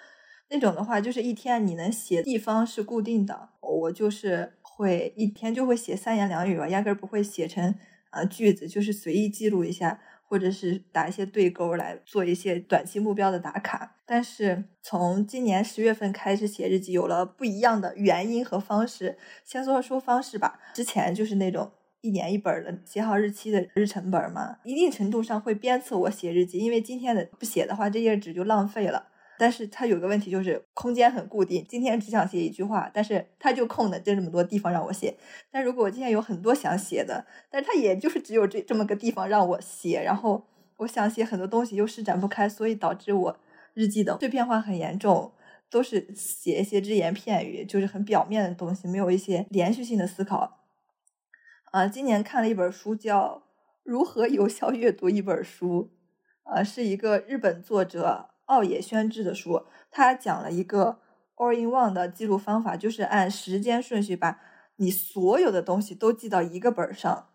[0.49, 4.55] 那种的话，就是一天你能写地方是固定的，我就是。
[4.63, 7.75] 会一天就会写三言两语吧，压根儿不会写成
[8.09, 10.01] 啊句子，就是随意记录一下，
[10.31, 13.97] 或者是打一些对勾来做一些短期目标的打卡。
[14.07, 19.19] 但是从今年十月份开始写日记，有了不一样的原因和方式。
[19.45, 29.09] 先说说方式吧，之前就是那种一年一本的写好日期的日程本嘛，一定程度上会鞭策我写日记，因为今天的不写的话，这页纸就浪费了。
[29.41, 35.17] 但是它有个问题就是空间很固定，今天只想写一句话，但是它就空的就这么多地方让我写。
[35.51, 43.39] 但如果我今天有很多想写的，但是它也就是只有这这么个地方让我写，然后我想写很多东西又施展不开，所以导致我
[43.73, 45.33] 日记的碎片化很严重，
[45.71, 50.59] 都是写一些只言片语，就是很表面的东西，没有一些连续性的思考。
[51.73, 53.43] 啊，今年看了一本书，叫
[53.85, 55.91] 《如何有效阅读一本书》，
[56.53, 59.65] 呃，是一个日本作者奥野宣之的书。
[59.91, 60.99] 他讲了一个
[61.37, 64.41] all in one 的记录方法，就是按时间顺序把
[64.77, 67.29] 你所有的东西都记到一个本上。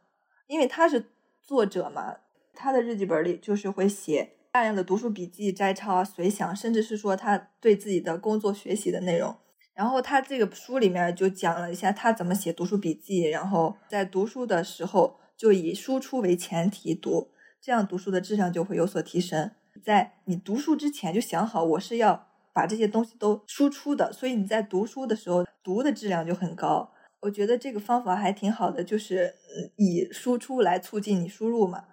[0.48, 1.12] 因为他是
[1.42, 2.18] 作者嘛，
[2.54, 9.36] 他的日记本里就是会写大量的读书笔记、摘抄、随想，甚至是说他对自己的工作学习的内容。
[9.74, 19.52] 然后他这个书里面就讲了一下他怎么写读书笔记，然后在读书的时候就以输出为前提读，这样读书的质量就会有所提升。
[19.84, 26.92] 在你读书之前就想好我是要把这些东西都输出的，所以你在读书的时候读的质量就很高。
[27.22, 29.34] 我觉得这个方法还挺好的，就是
[29.78, 31.86] 以输出来促进你输入嘛。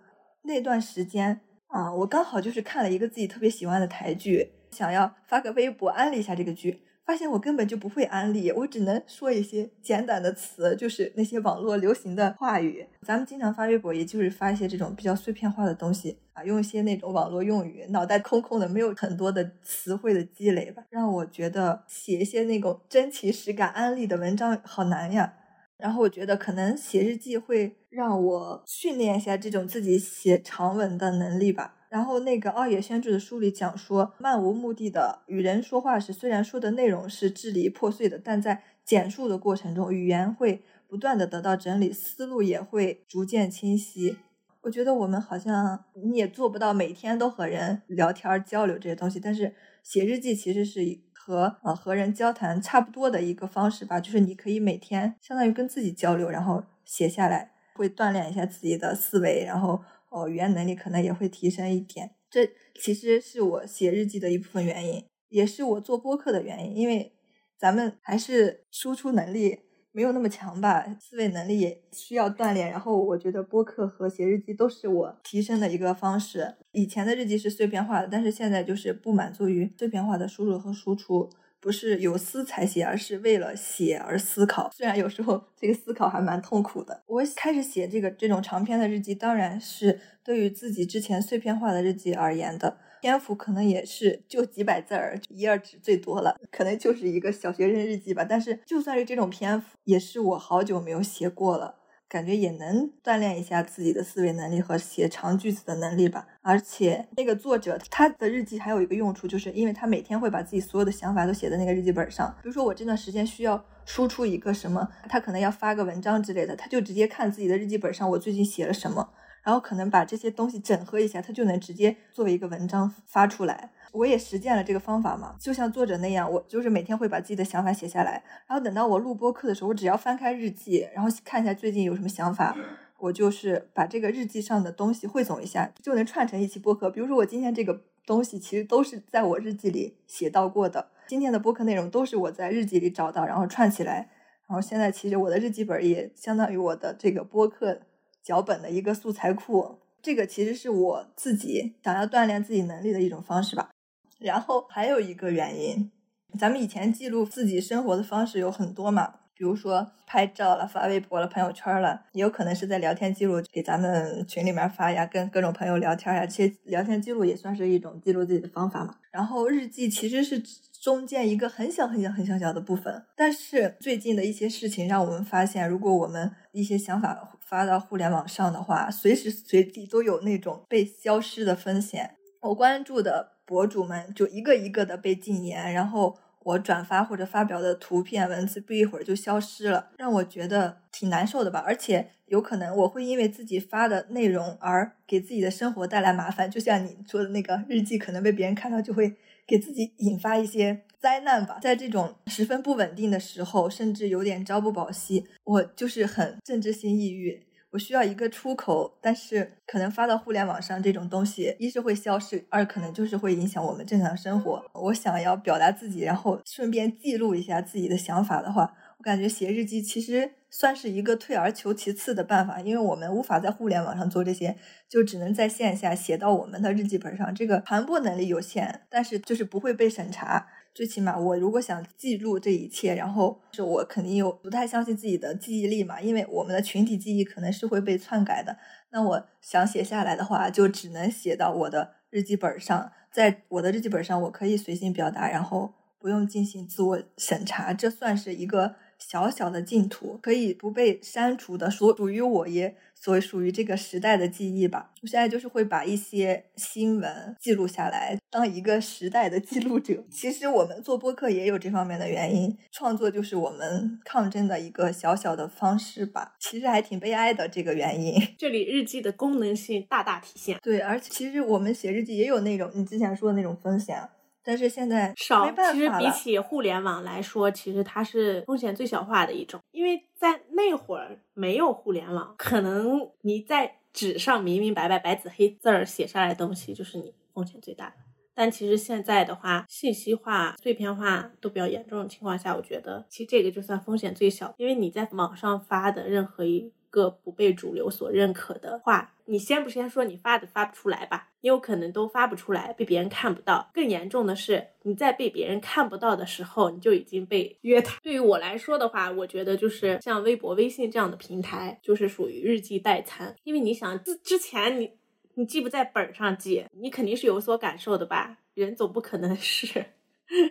[0.42, 6.82] 那段时间啊，我刚好就是看了一个自己特别喜欢的台剧，想要发个微博安利一下这个剧。
[7.05, 12.86] 发现我根本就不会安利，我只能说一些简短的词，就是那些网络流行的话语。
[13.03, 25.34] 咱们经常发微博，也就是发一些这种比较碎片化的东西啊，用一些那种网络用语，脑袋空空的，没有很多的词汇的积累吧，让我觉得写一些那种真情实感安利的文章好难呀。
[25.76, 31.74] 然后我觉得可能写日记会让我训练一下这种自己写长文的能力吧。
[31.93, 44.16] 然后那个奥野宣志的书里讲说，漫无目的的与人说话时，虽然说的内容是支离破碎的，但在简述的过程中，语言会不断的得到整理，思路也会逐渐清晰。
[44.62, 50.80] 我觉得我们好像你也做不到每天都和人聊天交流这些东西，但是写日记其实是
[51.12, 59.82] 和呃和人交谈差不多的一个方式吧，就是你可以每天相当于跟自己交流，然后写下来，会锻炼一下自己的思维，然后。
[60.12, 62.46] 哦，语言能力可能也会提升一点，这
[62.78, 66.76] 其实是我写日记的一部分原因，也是我做播客的原因。
[66.76, 67.12] 因为
[67.58, 69.60] 咱们还是输出能力
[69.90, 72.70] 没有那么强吧，思维能力也需要锻炼。
[72.70, 76.56] 然后我觉得播客和写日记都是我提升的一个方式。
[76.72, 81.30] 以前的日记是碎片化的，但是现在就是不满足于碎片化的输入和输出。
[81.62, 84.68] 不是有思才写，而是为了写而思考。
[84.74, 87.04] 虽然有时候这个思考还蛮痛苦的。
[87.06, 98.26] 我开始写这个这种长篇的日记，当然是对于自己之前碎片化的日记而言的，篇幅可能也是就几百字儿，一页纸最多了，可能就是一个小学生日记吧。
[98.28, 101.76] 但是就算是这种篇幅，也是我好久没有写过了。
[102.12, 106.26] 感觉也能锻炼一下自己的思维能力和写长句子的能力吧。
[106.42, 112.28] 而且那个作者他的日记还有一个用处，就是因为他每天会把自己所有的想法都写在那个日记本上。
[112.42, 119.08] 比如说我这段时间需要输出一个什么，他可能要发个文章之类的，他就直接看自己的日记本上我最近写了什么，
[119.43, 123.72] 然后可能把这些东西整合一下，它就能直接作为一个文章发出来。
[123.93, 132.57] 我也实践了这个方法嘛，就像作者那样，我就是每天会把自己的想法写下来，然后等到我录播课的时候，我只要翻开日记，然后看一下最近有什么想法，
[132.99, 136.88] 我就是把这个日记上的东西汇总一下，就能串成一期播客。
[136.90, 144.09] 比如说我今天这个东西其实都是在我日记里写到过的，今天的播客内容都是我在日记里找到，然后串起来，
[144.49, 147.82] 然后现在其实我的日记本也相当于我的这个播客
[148.22, 149.78] 脚本的一个素材库。
[150.00, 153.70] 这个其实是我自己想要锻炼自己能力的一种方式吧。
[154.18, 155.90] 然后还有一个原因，
[156.38, 168.96] 咱们以前记录自己生活的方式有很多嘛，比如说拍照了、发微博了、朋友圈了，也有可能是在聊天记录给咱们群里面发呀，跟各种朋友聊天呀，其实聊天记录也算是一种记录自己的方法嘛。
[169.12, 170.42] 然后日记其实是
[170.80, 182.16] 中间一个很小很小很小小的部分，但是最近的一些事情让我们发现，如果我们一些想法发到互联网上的话，随时随地都有那种被消失的风险。
[182.40, 183.32] 我关注的。
[183.44, 191.62] 博主们就一个一个的被禁言，然后我转发或者发表的图片文字不一会儿就消失了，让我觉得挺难受的吧。
[191.66, 199.14] 而且有可能我会因为自己发的内容而给自己的生活带来麻烦，就像你说的那个日记，可能被别人看到就会
[199.53, 201.59] 给自己引发一些灾难吧。
[201.61, 207.42] 在这种十分不稳定的时候，甚至有点朝不保夕，我就是很政治性抑郁。
[207.72, 214.62] 我需要一个出口，但是可能发到互联网上这种东西，一是会消失，二可能就是会影响我们正常生活。
[214.72, 218.72] 我想要表达自己，然后顺便记录一下自己的想法的话，
[219.03, 224.57] 我感觉写日记其实算是一个退而求其次的办法，因为我们无法在互联网上做这些，
[224.88, 227.34] 就只能在线下写到我们的日记本上。
[227.34, 230.46] 这个传播能力有限，但是就是不会被审查。
[230.72, 238.57] 最起码我如果想记录这一切，然后是我肯定有不太相信自己的记忆力嘛，因为我们的群体记忆可能是会被篡改的。
[238.92, 245.74] 那我想写下来的话，就只能写到我的日记本上，在我的日记本上，我可以随心表达，然后。
[246.03, 248.74] 不用进行自我审查，这算是一个
[249.09, 254.90] 小小的净土，可以不被删除的，属属于我也，所属于这个时代的记忆吧。
[255.03, 260.05] 我现在就是会把一些新闻记录下来，当一个时代的记录者。
[260.11, 266.34] 其实我们做播客也有这方面的原因，创作就是我们抗争的一个小小的方式吧。
[266.38, 268.14] 其实还挺悲哀的这个原因。
[268.38, 270.59] 这里日记的功能性大大体现。
[270.62, 274.09] 对，而且其实我们写日记也有那种你之前说的那种风险。
[274.45, 279.61] 但是现在少，其实比起互联网来说，其实它是风险最小化的一种。
[279.70, 287.97] 因为在那会儿没有互联网，可能你在纸上明明白白、白纸黑字儿写下来的东西，就是你风险最大的。
[288.34, 296.72] 但其实现在的话，信息化、碎片化都比较严重的情况下，我觉得其实这个就算风险最小，因为你在网上发的任何一。
[296.93, 301.30] 个不被主流所认可的话，你先不先说你发的发不出来吧？
[301.40, 303.70] 你有可能都发不出来，被别人看不到。
[303.72, 307.99] 更严重的是，你在被别人看不到的时候，你就已经被约谈。
[308.03, 313.34] 对于我来说的话，我觉得就是像微博、微信这样的平台，就是属于日记代餐。
[313.43, 314.93] 因为你想之之前你
[315.34, 318.36] 你记不在本上记，你肯定是有所感受的吧？
[318.53, 319.86] 人总不可能 是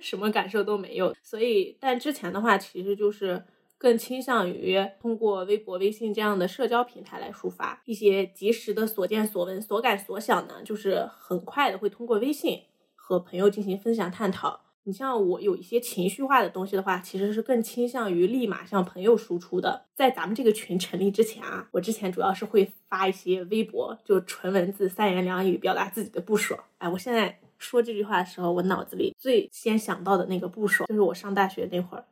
[0.02, 1.16] 什么感受都没有。
[1.22, 3.44] 所以，但之前的话，其实就是。
[3.82, 12.59] 更倾向于通过微博、微信这样的社交平台来抒发一些及时的所见所闻、所感所想呢，就是很快的会通过微信
[12.93, 14.61] 和朋友进行分享探讨。
[14.84, 19.88] 你像我有一些情绪化的东西的话，其实是更倾向于立马向朋友输出的。
[19.95, 26.63] 在咱们这个群成立之前啊，我之前主要是会发一些微博，就纯文字、三言两语表达自己的不爽。
[26.77, 32.05] 哎，我现在说这句话的时候，我脑子里最先想到的那个不爽，就是我上大学那会儿。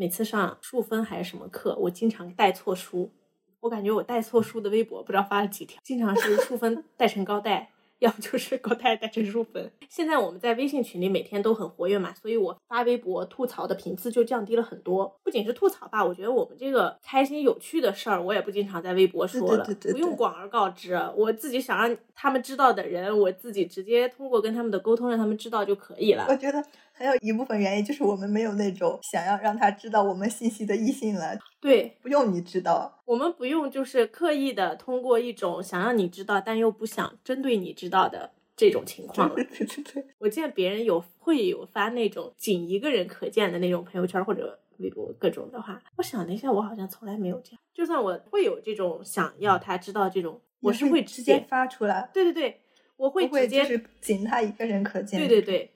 [0.00, 3.10] 每次上数分还是什么课，我经常带错书。
[3.58, 7.70] 我感觉我带错书的微博不知道发了几条，经常是数分带成高带。
[7.98, 9.72] 要不就是高带带成数分。
[9.88, 15.18] 现在我们在微信群里每天都很活跃嘛，所以我发微博吐槽的频次就降低了很多。
[15.24, 20.94] 不仅是吐槽吧，我觉得我们这个开心有趣的事儿，我也不经常在微博说了，不用广而告之。
[21.16, 26.24] 我自己想让他们知道的人，我自己直接通过跟他们的沟通让他们知道就可以了。
[26.28, 26.64] 我觉得
[26.98, 31.38] 还有一部分原因就是我们没有那种想要让他知道我们信息的异性了。
[31.60, 39.32] 对，不用你知道，我们不用就是刻意的通过一种想让你知道，但又不想针对你知道的这种情况。
[39.32, 47.60] 对对对，我见别人有会有发那种仅一个人可见的那种朋友圈或者微博各种的话，我想了一下，我好像从来没有这样。
[47.72, 52.10] 就算我会有这种想要他知道这种，我是会直接发出来。
[52.12, 52.60] 对对对，
[52.96, 55.20] 我会直接是仅他一个人可见。
[55.20, 55.70] 对对对，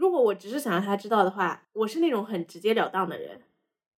[0.00, 3.42] 如果我只是想让他知道的话，我是那种很直截了当的人。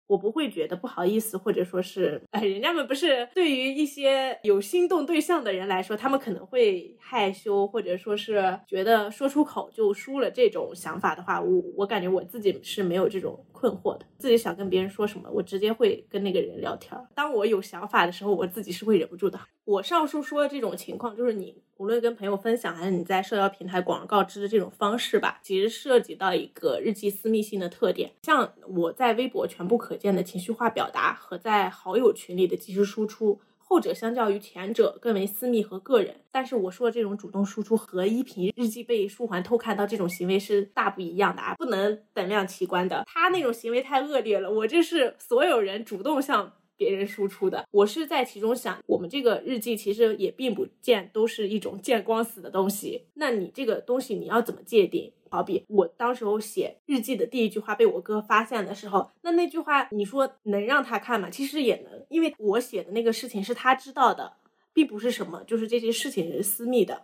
[0.06, 14.06] 我不会觉得不好意思，或者说是，哎，人家们不是对于一些有心动对象的人来说，他们可能会害羞，或者说是觉得说出口就输了这种想法的话，我我感觉我自己是没有这种困惑的。
[14.16, 16.98] 自己想跟别人说什么，我直接会跟那个人聊天。
[17.14, 19.38] 当我有想法的时候，我自己是会忍不住的。
[19.64, 28.10] 我上述说的这种情况，就是你无论跟朋友分享，还是你在社交平台广而告之的这种方式吧，其实涉及到一个日记私密性的特点。
[28.22, 33.40] 像我在微博全部可见的情绪化表达，和在好友群里的及时输出，
[33.70, 36.16] 后者相较于前者更为私密和个人。
[36.32, 43.04] 但是我说的这种主动输出和依萍日记被书桓偷看到这种行为是大不一样的啊，不能等量齐观的。
[43.06, 46.52] 他那种行为太恶劣了，我这是所有人主动向。
[46.80, 53.04] 别人输出的，我是在其中想，我们这个日记其实也并不见都是一种见光死的东西。
[53.12, 55.12] 那你这个东西你要怎么界定？
[55.28, 61.28] 好比我当时候写日记的第一句话被我哥发现的时候，那那句话你说能让他看吗？
[61.28, 64.32] 其实也能，因为我写的那个事情是他知道的，
[64.72, 67.02] 并不是什么就是这些事情是私密的，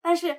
[0.00, 0.36] 但是。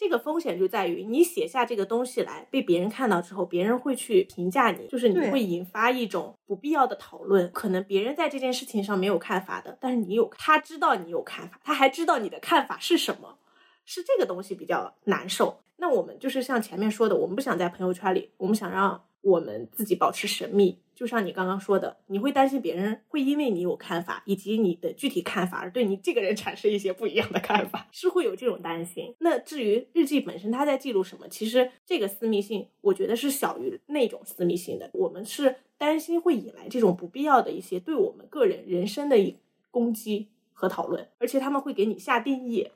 [0.00, 7.52] 这个风险就在于你写下这个东西来，被别人看到之后，别人会去评价你，就是你会引发一种不必要的讨论。
[7.52, 13.36] 可能别人在这件事情上没有看法的，但是你有，他知道你有看法，他还知道你的看法是什么，
[13.84, 15.60] 是这个东西比较难受。
[15.76, 20.78] 那我们就是像前面说的，我们不想在朋友圈里，我们想让我们自己保持神秘。
[21.00, 29.14] 就像你刚刚说的，你会担心别人会因为你有看法，以及你的具体看法而对你这个人产生一些不一样的看法，是会有这种担心。
[29.20, 34.90] 那至于日记本身，它在记录什么，其实这个私密性，我觉得是小于那种私密性的。
[34.92, 39.38] 我们是担心会引来这种不必要的一些对我们个人人生的一
[39.70, 42.68] 攻击和讨论，而且他们会给你下定义，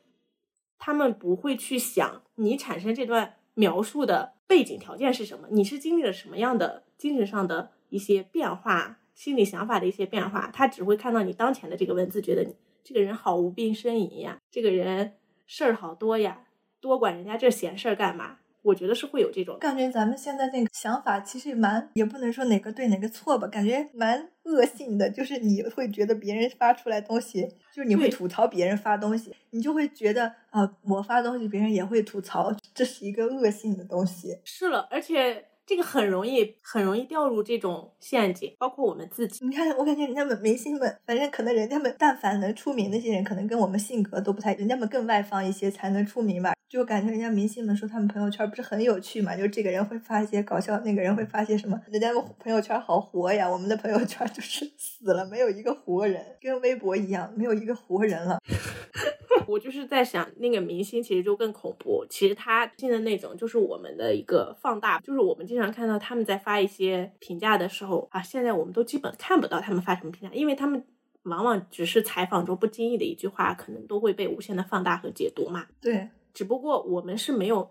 [0.79, 7.72] 他们不会去想你产生这段描述的背景条件是什么，你是经历了什么样的精神上的。
[7.95, 15.13] 一些变化，心理想法的一些变化，他只会看到你当前的这个文字，觉得你这个人好无病呻吟呀，这个人
[15.47, 16.41] 事儿好多呀，
[16.81, 18.39] 多管人家这闲事儿干嘛？
[18.63, 19.91] 我觉得是会有这种感觉。
[19.91, 25.09] 咱们现在那个想法其实蛮，也不能说哪个对哪个错吧，感觉蛮恶性的。
[25.09, 27.43] 就是你会觉得别人发出来东西，
[27.73, 34.41] 就是你会吐槽别人发东西，你就会觉得啊，我发东西别人也会吐槽，这是一个恶性的东西。
[34.45, 35.45] 是了，而且。
[35.67, 39.45] 这个很容易，很容易掉入这种陷阱，包括我们自己。
[39.47, 46.53] 你看，我感觉人家们明星们，反正可能人家们但凡能出名，那些人可能跟我们性格都不太，人家们更外放一些才能出名吧。
[46.69, 49.35] 就感觉人家明星们说他们朋友圈不是很有趣嘛？
[49.37, 51.81] 就这个人会发一些搞笑，那个人会发些什么？
[51.89, 58.39] 人家们朋友圈好活呀，我们的朋友圈就是 死了，没有一个活人，跟微博一样，没有一个活人了。
[59.47, 62.05] 我就是在想，那个明星其实就更恐怖。
[62.09, 70.85] 其实他进的那种，就是我们的一个放大，就是我们经常看到他们在发一些评价的时候啊，现在我们都基本看不到他们发什么评价，因为他们
[71.23, 75.67] 往往只是采访中不经意的一句话，可能都会被无限的放大和解读嘛。
[75.81, 77.71] 对，只不过我们是没有。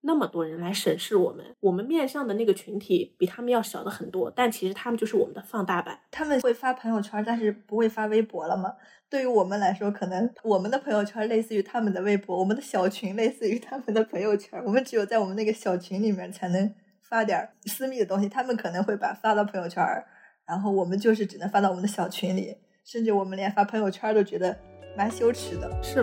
[0.00, 5.98] 那么多人来审视我们，我们面向的那个群体比他们要小的很多，但其实他们就是我们的放大版。
[6.12, 8.72] 他们会发朋友圈，但是不会发微博了吗？
[9.10, 14.62] 对于我们来说，可能我们的朋友圈类似于他们的微博，我们的小群类似于他们的朋友圈。
[14.64, 16.72] 我们只有在我们那个小群里面才能
[17.08, 19.82] 发点私密的东西，他们可能会把发到朋友圈，
[20.46, 22.54] 然后我们就是只能发到我们的小群里，
[22.84, 24.56] 甚至我们连发朋友圈都觉得
[24.96, 25.82] 蛮羞耻的。
[25.82, 26.02] 是。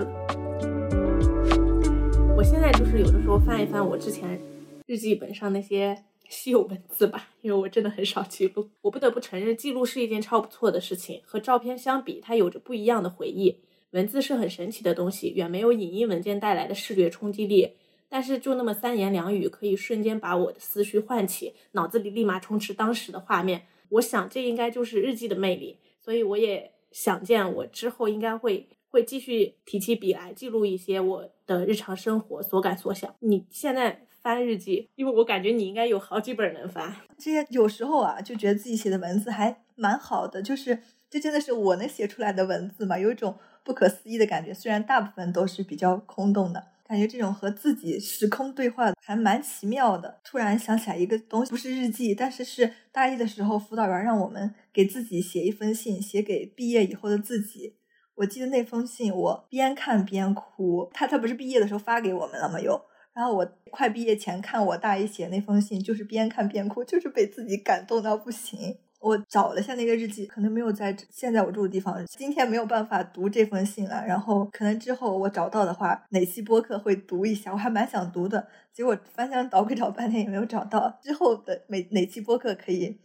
[2.36, 4.40] 我现在就是有的时候翻一翻我之前
[4.86, 8.70] 日记本上那些稀有文字吧，因为我真的很少记录。
[8.82, 11.22] 我不得不承认，记录是一件超不错的事情。
[11.24, 13.62] 和照片相比，它有着不一样的回忆。
[13.92, 17.78] 文字是很神奇的东西，远没有影音文件带来的视觉冲击力。
[18.16, 23.64] 但是就那么三言两语，可以瞬间把我的思绪唤起，脑子里立马充斥当时的画面。
[23.90, 25.80] 我想这应该就是日记的魅力。
[26.00, 28.70] 所以我也想见我之后应该会。
[28.88, 33.14] 会继续提起笔来记录一些我的日常生活所感所想。
[33.20, 36.96] 你现在翻日记，因为我感觉你应该有好几本能翻。
[37.18, 44.54] 这些有时候啊，就觉得自己写的文字还蛮好的，就是这真的是我能写出来的文字嘛，有一种不可思议的感觉。
[44.54, 50.20] 虽然大部分都是比较空洞的，感觉这种和自己时空对话还蛮奇妙的。
[50.24, 57.78] 突然想起来一个东西，不是日记，但是是大一的时候辅导员让我们给自己写一封信，写给毕业以后的自己。
[58.16, 60.90] 我记得那封信，我边看边哭。
[60.94, 62.62] 他他不是毕业的时候发给我们了吗？
[62.62, 62.80] 又，
[63.14, 68.78] 然后我快毕业前看我大一写那封信，就是边看边哭，就是被自己感动到不行。
[69.06, 72.04] 我找了下那个日记，可能没有在现在我住的地方。
[72.08, 77.52] 今天没有办法读这封信了，然后可能之后我找到的话，哪期播客会读一下？
[77.52, 81.00] 我还蛮想读的，结果翻箱倒柜找半天也没有找到。
[81.04, 82.98] 之后的每哪期播客可以？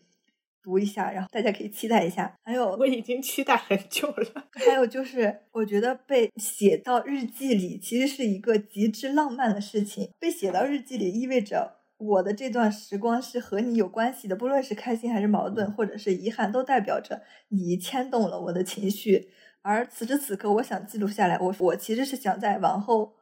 [0.62, 2.34] 读一下，然后大家可以期待一下。
[2.42, 4.44] 还有，我已经期待很久了。
[4.52, 10.10] 还有就是，我觉得被写到日记里，其实是一个极致浪漫的事情。
[10.18, 19.30] 被写到日记里，意味着我的这段时光是和你有关系的，不论是开心还是矛盾，或者是遗憾，都代表着你牵动了我的情绪。
[19.62, 21.38] 而此时此刻，我想记录下来。
[21.38, 23.12] 我我其实是想在往后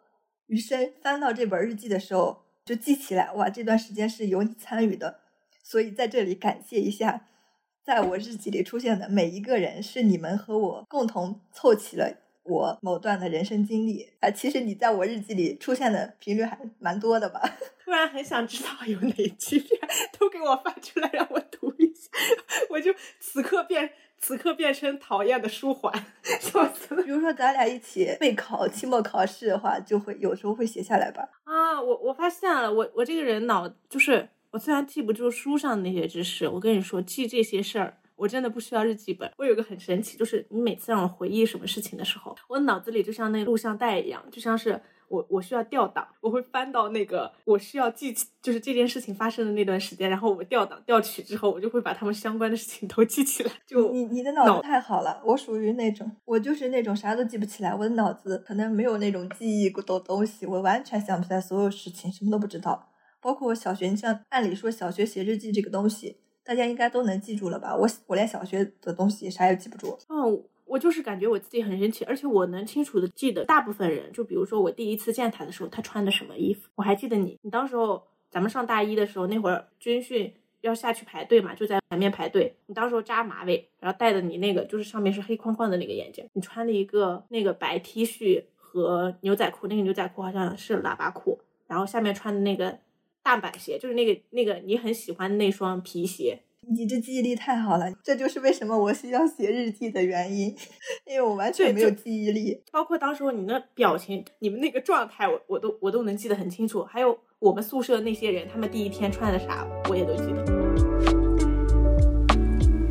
[0.46, 5.20] 余生翻到这本日记的时候，就记起来，哇，这段时间是有你参与的。
[5.64, 7.26] 所以在这里感谢一下，
[7.84, 12.16] 在我日记里出现的每一个人，是你们和我共同凑齐了
[12.48, 14.30] 我某段的人生经历啊！
[14.30, 17.40] 其实你在我日记里出现的频率还蛮多的吧？
[17.84, 19.80] 突然很想知道有哪几篇，
[20.18, 22.10] 都给我发出来让我读一下，
[22.70, 25.92] 我就此刻变此刻变成讨厌的舒缓，
[26.40, 27.02] 笑死了。
[27.06, 31.28] 比如说咱俩一起备考期末考试的话，就会有时候会写下来吧？
[31.44, 34.28] 啊，我我发现了，我我这个人脑就是。
[34.50, 39.30] 我虽然记不住书上那些知识，我跟你说，记这些事儿，我真的不需要日记本。
[39.38, 48.12] 我有个很神奇，就是你每次让我回忆什么事情的时候，我脑子里就像那录像带一样，就像是我我需要调档，我会翻到那个我需要记，
[48.42, 53.52] 就是这件事情发生的那段时间，然后我调档调取之后，我就会把他们相关的事情都记起来。
[53.66, 62.90] 就你你的脑子太好了，我属于那种，我就是那种啥都记不起来，我的脑子可能没有那种记忆的东西，我完全想不起来所有事情，什么都不知道。
[63.20, 66.18] 包括我小学，你像按理说小学写日记这个东西
[66.48, 67.76] 大家应该都能记住了吧？
[67.76, 69.98] 我我连小学的东西啥也记不住。
[70.08, 80.32] 嗯，我就是感觉我自己很神奇，而且我能清楚的记得大部分人，就比如说我第一次见他的时候，他穿的什么衣服，我还记得你，你当时候咱们上大一的时候，那会儿军训
[80.62, 92.78] 要下去排队嘛，就在前面排队，你当时候扎马尾，然后戴的你那个就是上面是黑框框的那个眼镜，你穿了一个那个白 T 恤和牛仔裤，那个牛仔裤好像是喇叭裤，然后下面穿的那个
[93.28, 96.40] 大板鞋，就是那个那个你很喜欢的那双皮鞋。
[96.74, 100.56] 你这记忆力太好了，这就是为什么我需要写日记的原因，
[101.04, 102.62] 因为我完全没有记忆力。
[102.72, 106.82] 包括当时候你那表情，你们那个状态，我我都我都能记得很清楚。
[106.84, 110.42] 还有我们宿舍那些人，他们第一天穿的啥，我也都记得。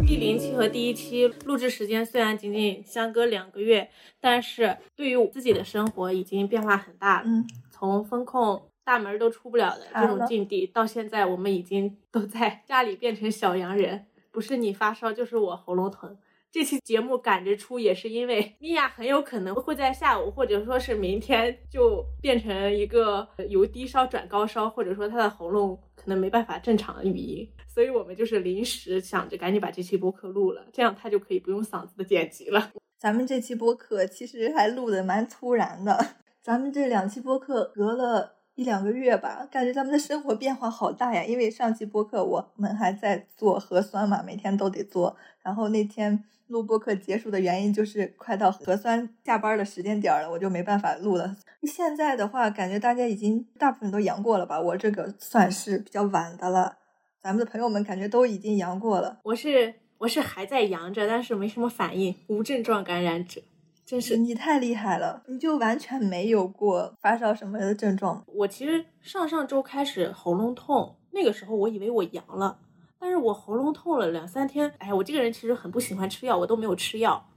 [0.06, 3.90] 第零期和第一期录制时间虽然仅仅相隔两个月，
[4.22, 7.28] 但是对于我自己的生活已经变化很大了。
[7.28, 8.70] 嗯，从风控。
[8.88, 16.18] 大门都出不了的这种境地，到现在我们已经 都在家里变成小洋人，不是你发烧就是我喉咙疼。
[16.50, 32.72] 这期节目赶着出也是因为米娅很有可能会在下午或者说是明天就变成一个由低烧转高烧，或者说她的喉咙可能没办法正常的语音，所以我们就是临时想着赶紧把这期播客录了，这样她就可以不用嗓子的剪辑了。
[32.98, 38.37] 咱们这期播客其实还录的蛮突然的，咱们这两期播客隔了。
[38.58, 41.24] 一两个月吧，感觉咱们的生活变化好大呀。
[41.24, 45.16] 因为上期播客我们还在做核酸嘛，每天都得做。
[45.44, 51.38] 然后那天录播客结束的原因就是快到核酸下班的时间点了，我就没办法录了。
[51.62, 54.60] 现在的话，感觉大家已经大部分都阳过了吧？
[54.60, 56.80] 我这个算是比较晚的了。
[57.22, 59.20] 咱们的朋友们感觉都已经阳过了。
[59.22, 63.40] 我是我是还在阳着，但是没什么反应，无症状感染者。
[63.88, 68.22] 真是你太厉害了，你就完全没有过发烧什么的症状。
[68.28, 72.60] 我其实上上周开始喉咙痛，那个时候我以为我阳了，
[73.00, 74.74] 但是我喉咙痛了两三天。
[74.80, 77.30] 哎，我这个人其实很不喜欢吃药，我都没有吃药，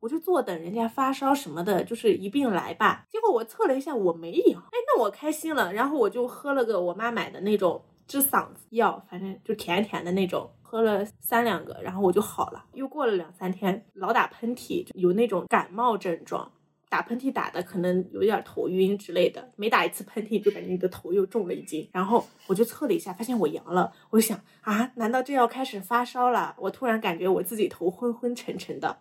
[0.00, 3.06] 我就坐等人家发烧什么的，就是一并来吧。
[3.08, 5.72] 结果我测了一下，我没阳，哎，那我开心了。
[5.72, 10.50] 然后我就喝了个我妈买的那种治嗓子药，反正就甜甜的那种。
[10.60, 12.64] 喝了三两个，然后我就好了。
[12.72, 16.50] 又过了两三天，老打喷嚏，有那种感冒症状，
[16.88, 19.50] 打喷嚏打的可能有点头晕之类的。
[19.56, 21.86] 每打一次喷嚏，就感觉你的头又重了一斤。
[21.92, 23.92] 然后我就测了一下，发现我阳了。
[24.08, 26.56] 我想啊，难道这要开始发烧了？
[26.58, 28.96] 我突然感觉我自己头昏昏沉沉的。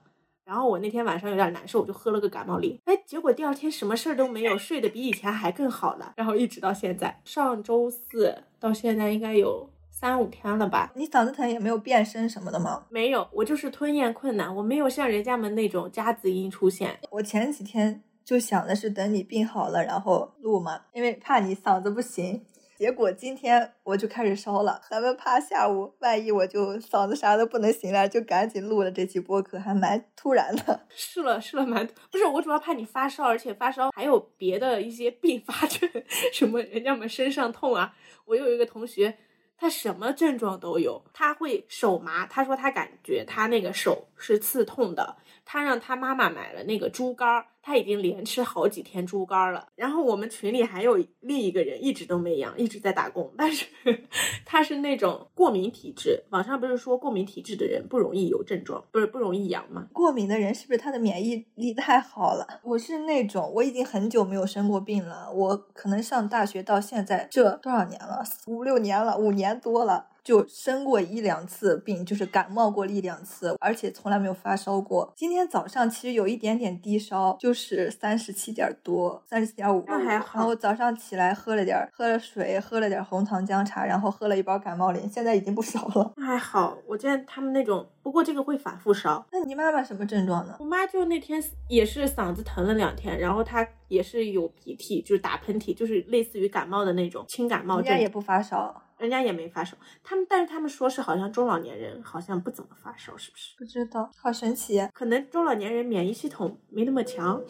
[0.45, 2.79] 然后我那天晚上有点难受，我就喝了个感冒灵。
[2.85, 6.13] 哎，结果第二天什么事儿都没有，睡得比以前还更好了。
[6.17, 9.69] 然后一直到现在，上周四到现在应该有。
[9.93, 10.91] 三五天了吧？
[10.95, 12.85] 你嗓子疼也没有变声什么的吗？
[12.89, 16.97] 没有，我就是吞咽困难，我没有像人家们那种夹子音出现。
[17.11, 22.43] 我前几天就想的是等你病好了然后录嘛，因为怕你嗓子不行。
[22.81, 30.81] 结果今天我就开始烧了，咱们怕下午万一我就嗓子啥都不能行了，就赶紧录了这期播客，还蛮突然的。
[30.89, 35.87] 是了，是了，蛮不是我主要怕你发烧，而且发烧还有别的一些并发症，
[36.33, 37.93] 什么人家们身上痛啊。
[38.25, 39.15] 我有一个同学。
[39.63, 47.45] 他什么症状都有，他会手麻，他说他感觉他那个手是刺痛的，他让他妈妈买了那个猪肝儿。
[47.63, 53.67] 他已经连吃好几天猪肝了，然后我们群里还有另一个人一直都没阳，一直在打工，但是
[54.43, 56.23] 他是那种过敏体质。
[56.31, 59.87] 网上不是说过敏体质的人不容易有症状，不是不容易阳吗？
[59.93, 62.47] 过敏的人是不是他的免疫力太好了？
[62.63, 68.23] 我是那种我已经很久没有生过病了，我可能上大学到现在这多少年了？
[68.47, 70.07] 五六年了，五年多了。
[70.23, 75.11] 就生过一两次病，就是感冒过一两次，而且从来没有发烧过。
[75.15, 79.83] 今天早上其实有一点点低烧，就是三十七点多，三十七点五。
[79.87, 80.39] 那还好。
[80.39, 86.13] 然后早上起来喝了点，喝了水，喝了点红糖姜茶，然后喝了一包感冒灵，现在已经不烧了。
[86.17, 89.25] 那还好，我见他们那种，不过这个会反复烧。
[89.31, 90.55] 那你妈妈什么症状呢？
[90.59, 97.85] 我妈就那天也是嗓子疼了两天，然后她也是有鼻涕，就是打喷嚏，就是类似于感冒的那种轻感冒症。
[97.85, 98.83] 人家也不发烧。
[99.01, 103.55] 人家也没发烧，他们但是他们说是好像中老年人好像不怎么发烧，是不是？
[103.57, 104.87] 不知道，好神奇。
[104.93, 107.41] 可能中老年人免疫系统没那么强，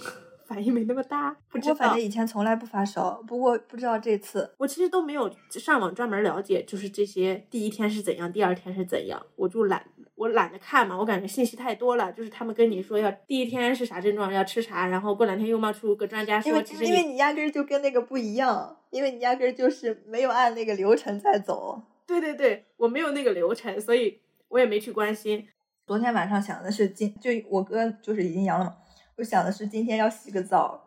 [0.51, 1.33] 反应没那么大。
[1.53, 4.53] 我反正以前从来不发烧，不过不知道这次。
[4.57, 9.85] 我其实都没有上网专门了解，就是这些第一天是怎样，第二天是怎样，我就懒。
[10.15, 12.11] 我懒得看嘛，我感觉信息太多了。
[12.11, 21.81] 就是他们跟你说要第一天是啥症状，要吃啥，然后过两天又冒出个专家说，因为你压根儿就跟那个不一样，因为你压根儿就是没有按那个流程在走。
[22.05, 25.47] 对对对，我没有那个流程，所以我也没去关心。
[25.87, 28.75] 昨天晚上想的是今就我哥就是已经阳了嘛，
[29.21, 30.83] 我想的是今天要洗个澡，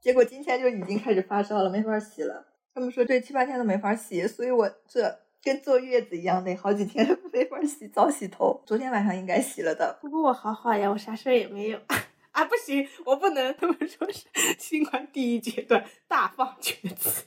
[0.00, 2.44] 结果今天就已经开始发烧了，没法洗了。
[2.74, 5.18] 他们说这七八天都没法洗，所以我这。
[5.40, 8.60] 跟坐月子一样得，好几天没法洗澡洗头。
[8.66, 9.96] 昨天晚上应该洗了的。
[10.00, 11.78] 不过我好好呀，我啥事儿也没有
[12.32, 12.44] 啊！
[12.44, 14.26] 不行，我不能他们说是
[14.58, 17.24] 新冠第一阶段大放厥词。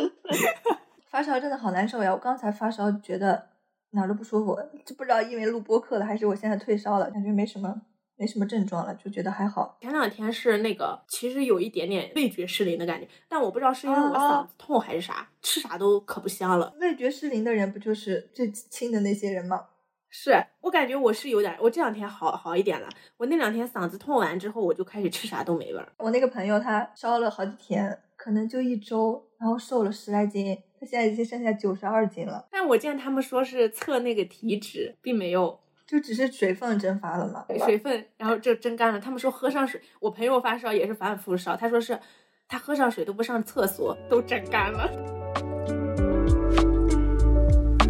[1.08, 2.12] 发烧真的好难受呀！
[2.12, 3.48] 我刚才发烧，觉得
[3.92, 7.80] 哪儿都不舒服，就不知道因为录播课了，还是我现在退烧了，感觉没什么
[8.18, 9.78] 没什么症状了，就觉得还好。
[9.80, 16.74] 前两天是那个，其实有一点点味觉失灵的感觉，但我不知道是因为我嗓子痛还是啥，吃啥都可不香了。
[16.80, 19.66] 味觉失灵的人不就是最亲的那些人吗？
[20.10, 22.88] 是我感觉我是有点，我这两天好好一点了。
[23.18, 25.92] 我那两天嗓子痛完之后，我就开始吃啥都没味儿。
[25.98, 32.48] 我那个朋友他烧了好几天，可能就一周，然后瘦了十来斤，他现在已经剩下九十二斤了。
[32.50, 39.00] 但我见他们说是测那个体脂，并没有，就只是水分蒸发了嘛，水分，然后就蒸干了。
[39.00, 41.98] 他们说喝上水，我朋友发烧也是反反复复烧，他说是
[42.46, 44.86] 他喝上水都不上厕所，都蒸干了。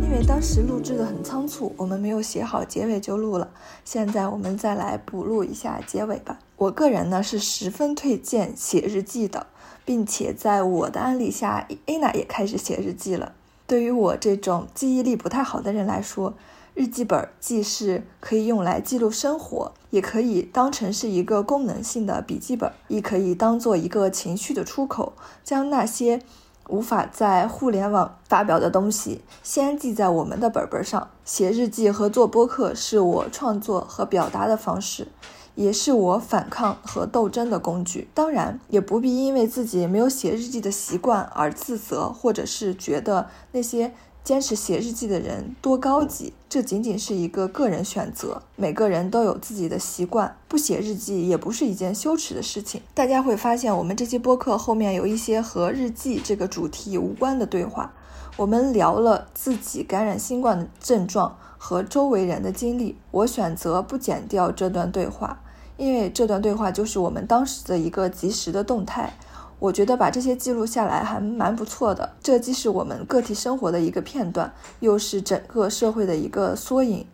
[0.01, 3.51] 因为当时录制的很仓促，我们没有写好结尾就录了。
[3.85, 6.39] 现在我们再来补录一下结尾吧。
[6.55, 9.49] 我个人呢是十分推荐写日记的，
[9.85, 13.33] 并且在我的安利下，Anna 也开始写日记了。
[13.67, 16.35] 对于我这种记忆力不太好的人来说，
[16.79, 26.23] 日记本既是可以用来记录生活，也可以当成是一个功能性的笔记本，亦可以当做一个情绪的出口，将那些。
[26.69, 31.09] 无法在互联网发表的东西，先记在我们的本本上。
[31.25, 35.09] 写日记和做播客是我创作和表达的方式，
[35.55, 38.09] 也是我反抗和斗争的工具。
[38.13, 43.93] 当然，也不必因为自己没有写日记的习惯而自责，或者是觉得那些。
[44.29, 46.35] 坚持写日记的人多高级？
[46.51, 52.83] 这仅仅是一个个人选择，每个人都有自己的习惯，不写日记也不是一件羞耻的事情。
[52.93, 57.95] 大家会发现，我们这期播客后面有一些和日记这个主题无关的对话。
[58.37, 62.99] 我们聊了自己感染新冠的症状和周围人的经历。
[63.11, 65.41] 我选择不剪掉这段对话，
[65.79, 69.19] 因为这段对话就是我们当时的一个及时的动态。
[69.61, 77.07] 我觉得把这些记录下来还蛮不错的，这既是我们个体生活的一个片段，又是整个社会的一个缩影。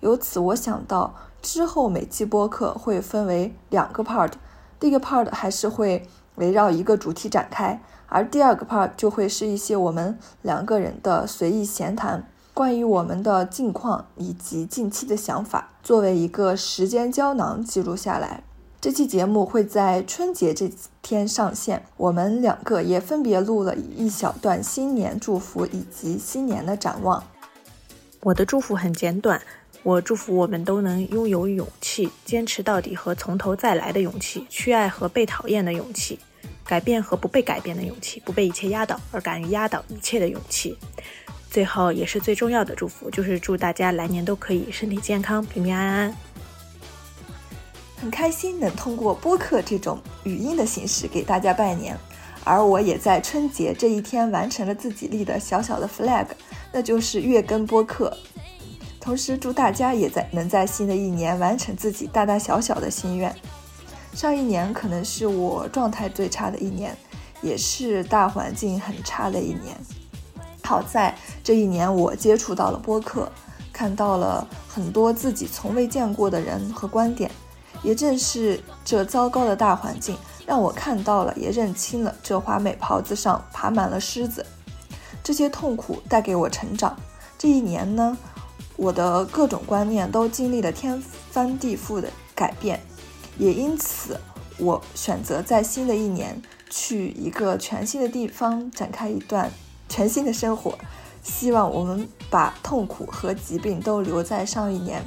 [0.00, 4.32] 由此，我想到之后每期播客会分为两个 part，
[4.80, 18.42] 第一个 part 还是会围绕一个主题展开，而第二个 part 就会是一些我们两个人的随意闲谈，关于我们的近况以及近期的想法，作为一个时间胶囊记录下来。
[18.84, 27.24] 这期节目会在春节这几天上线，我们两个也分别录了一小段新年祝福以及新年的展望。
[28.20, 29.40] 我的祝福很简短，
[29.82, 36.18] 我祝福我们都能拥有勇气，坚持到底和从头再来的勇气，去爱和被讨厌的勇气，
[36.66, 40.76] 改变和不被改变的勇气，不被一切压倒而敢于压倒一切的勇气。
[41.48, 46.14] 最后也是最重要的祝福，就是祝大家来年都可以身体健康，平平安安。
[47.96, 51.98] 很开心能通过播客这种语音的形式给大家拜年，
[52.44, 56.26] 而我也在春节这一天完成了自己立的小小的 flag，
[56.72, 58.14] 那就是月更播客。
[59.00, 63.34] 同时祝大家也在能在新的一年完成自己大大小小的心愿。
[64.14, 66.96] 上一年可能是我状态最差的一年，
[67.42, 69.76] 也是大环境很差的一年。
[70.62, 73.30] 好在这一年我接触到了播客，
[73.72, 77.30] 看到了很多自己从未见过的人和观点。
[77.84, 80.16] 也正是这糟糕的大环境，
[80.46, 84.44] 让我看到了，也认清了这华美袍子上爬满了虱子。
[85.22, 86.96] 这些痛苦带给我成长。
[87.38, 88.16] 这一年呢，
[88.76, 92.80] 我的各种观念都经历了天翻地覆的改变，
[93.38, 94.18] 也因此，
[94.58, 99.50] 我选择在新的一年去一个全新的地方展开一段
[99.88, 100.78] 全新的生活。
[101.22, 105.02] 希望我们把痛苦和疾病都留在上一年。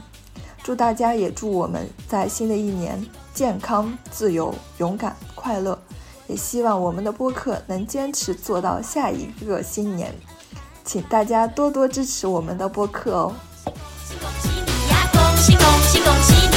[0.68, 3.02] 祝大家也祝我们在新的一年
[3.34, 5.80] 健康、自由、勇敢、快乐。
[6.28, 10.14] 也希望我们的播客能坚持做到下一个新年，
[10.84, 13.34] 请大家多多支持我们的播客哦。
[13.64, 14.50] 恭喜恭喜！
[15.14, 16.14] 恭喜恭喜恭
[16.52, 16.57] 喜！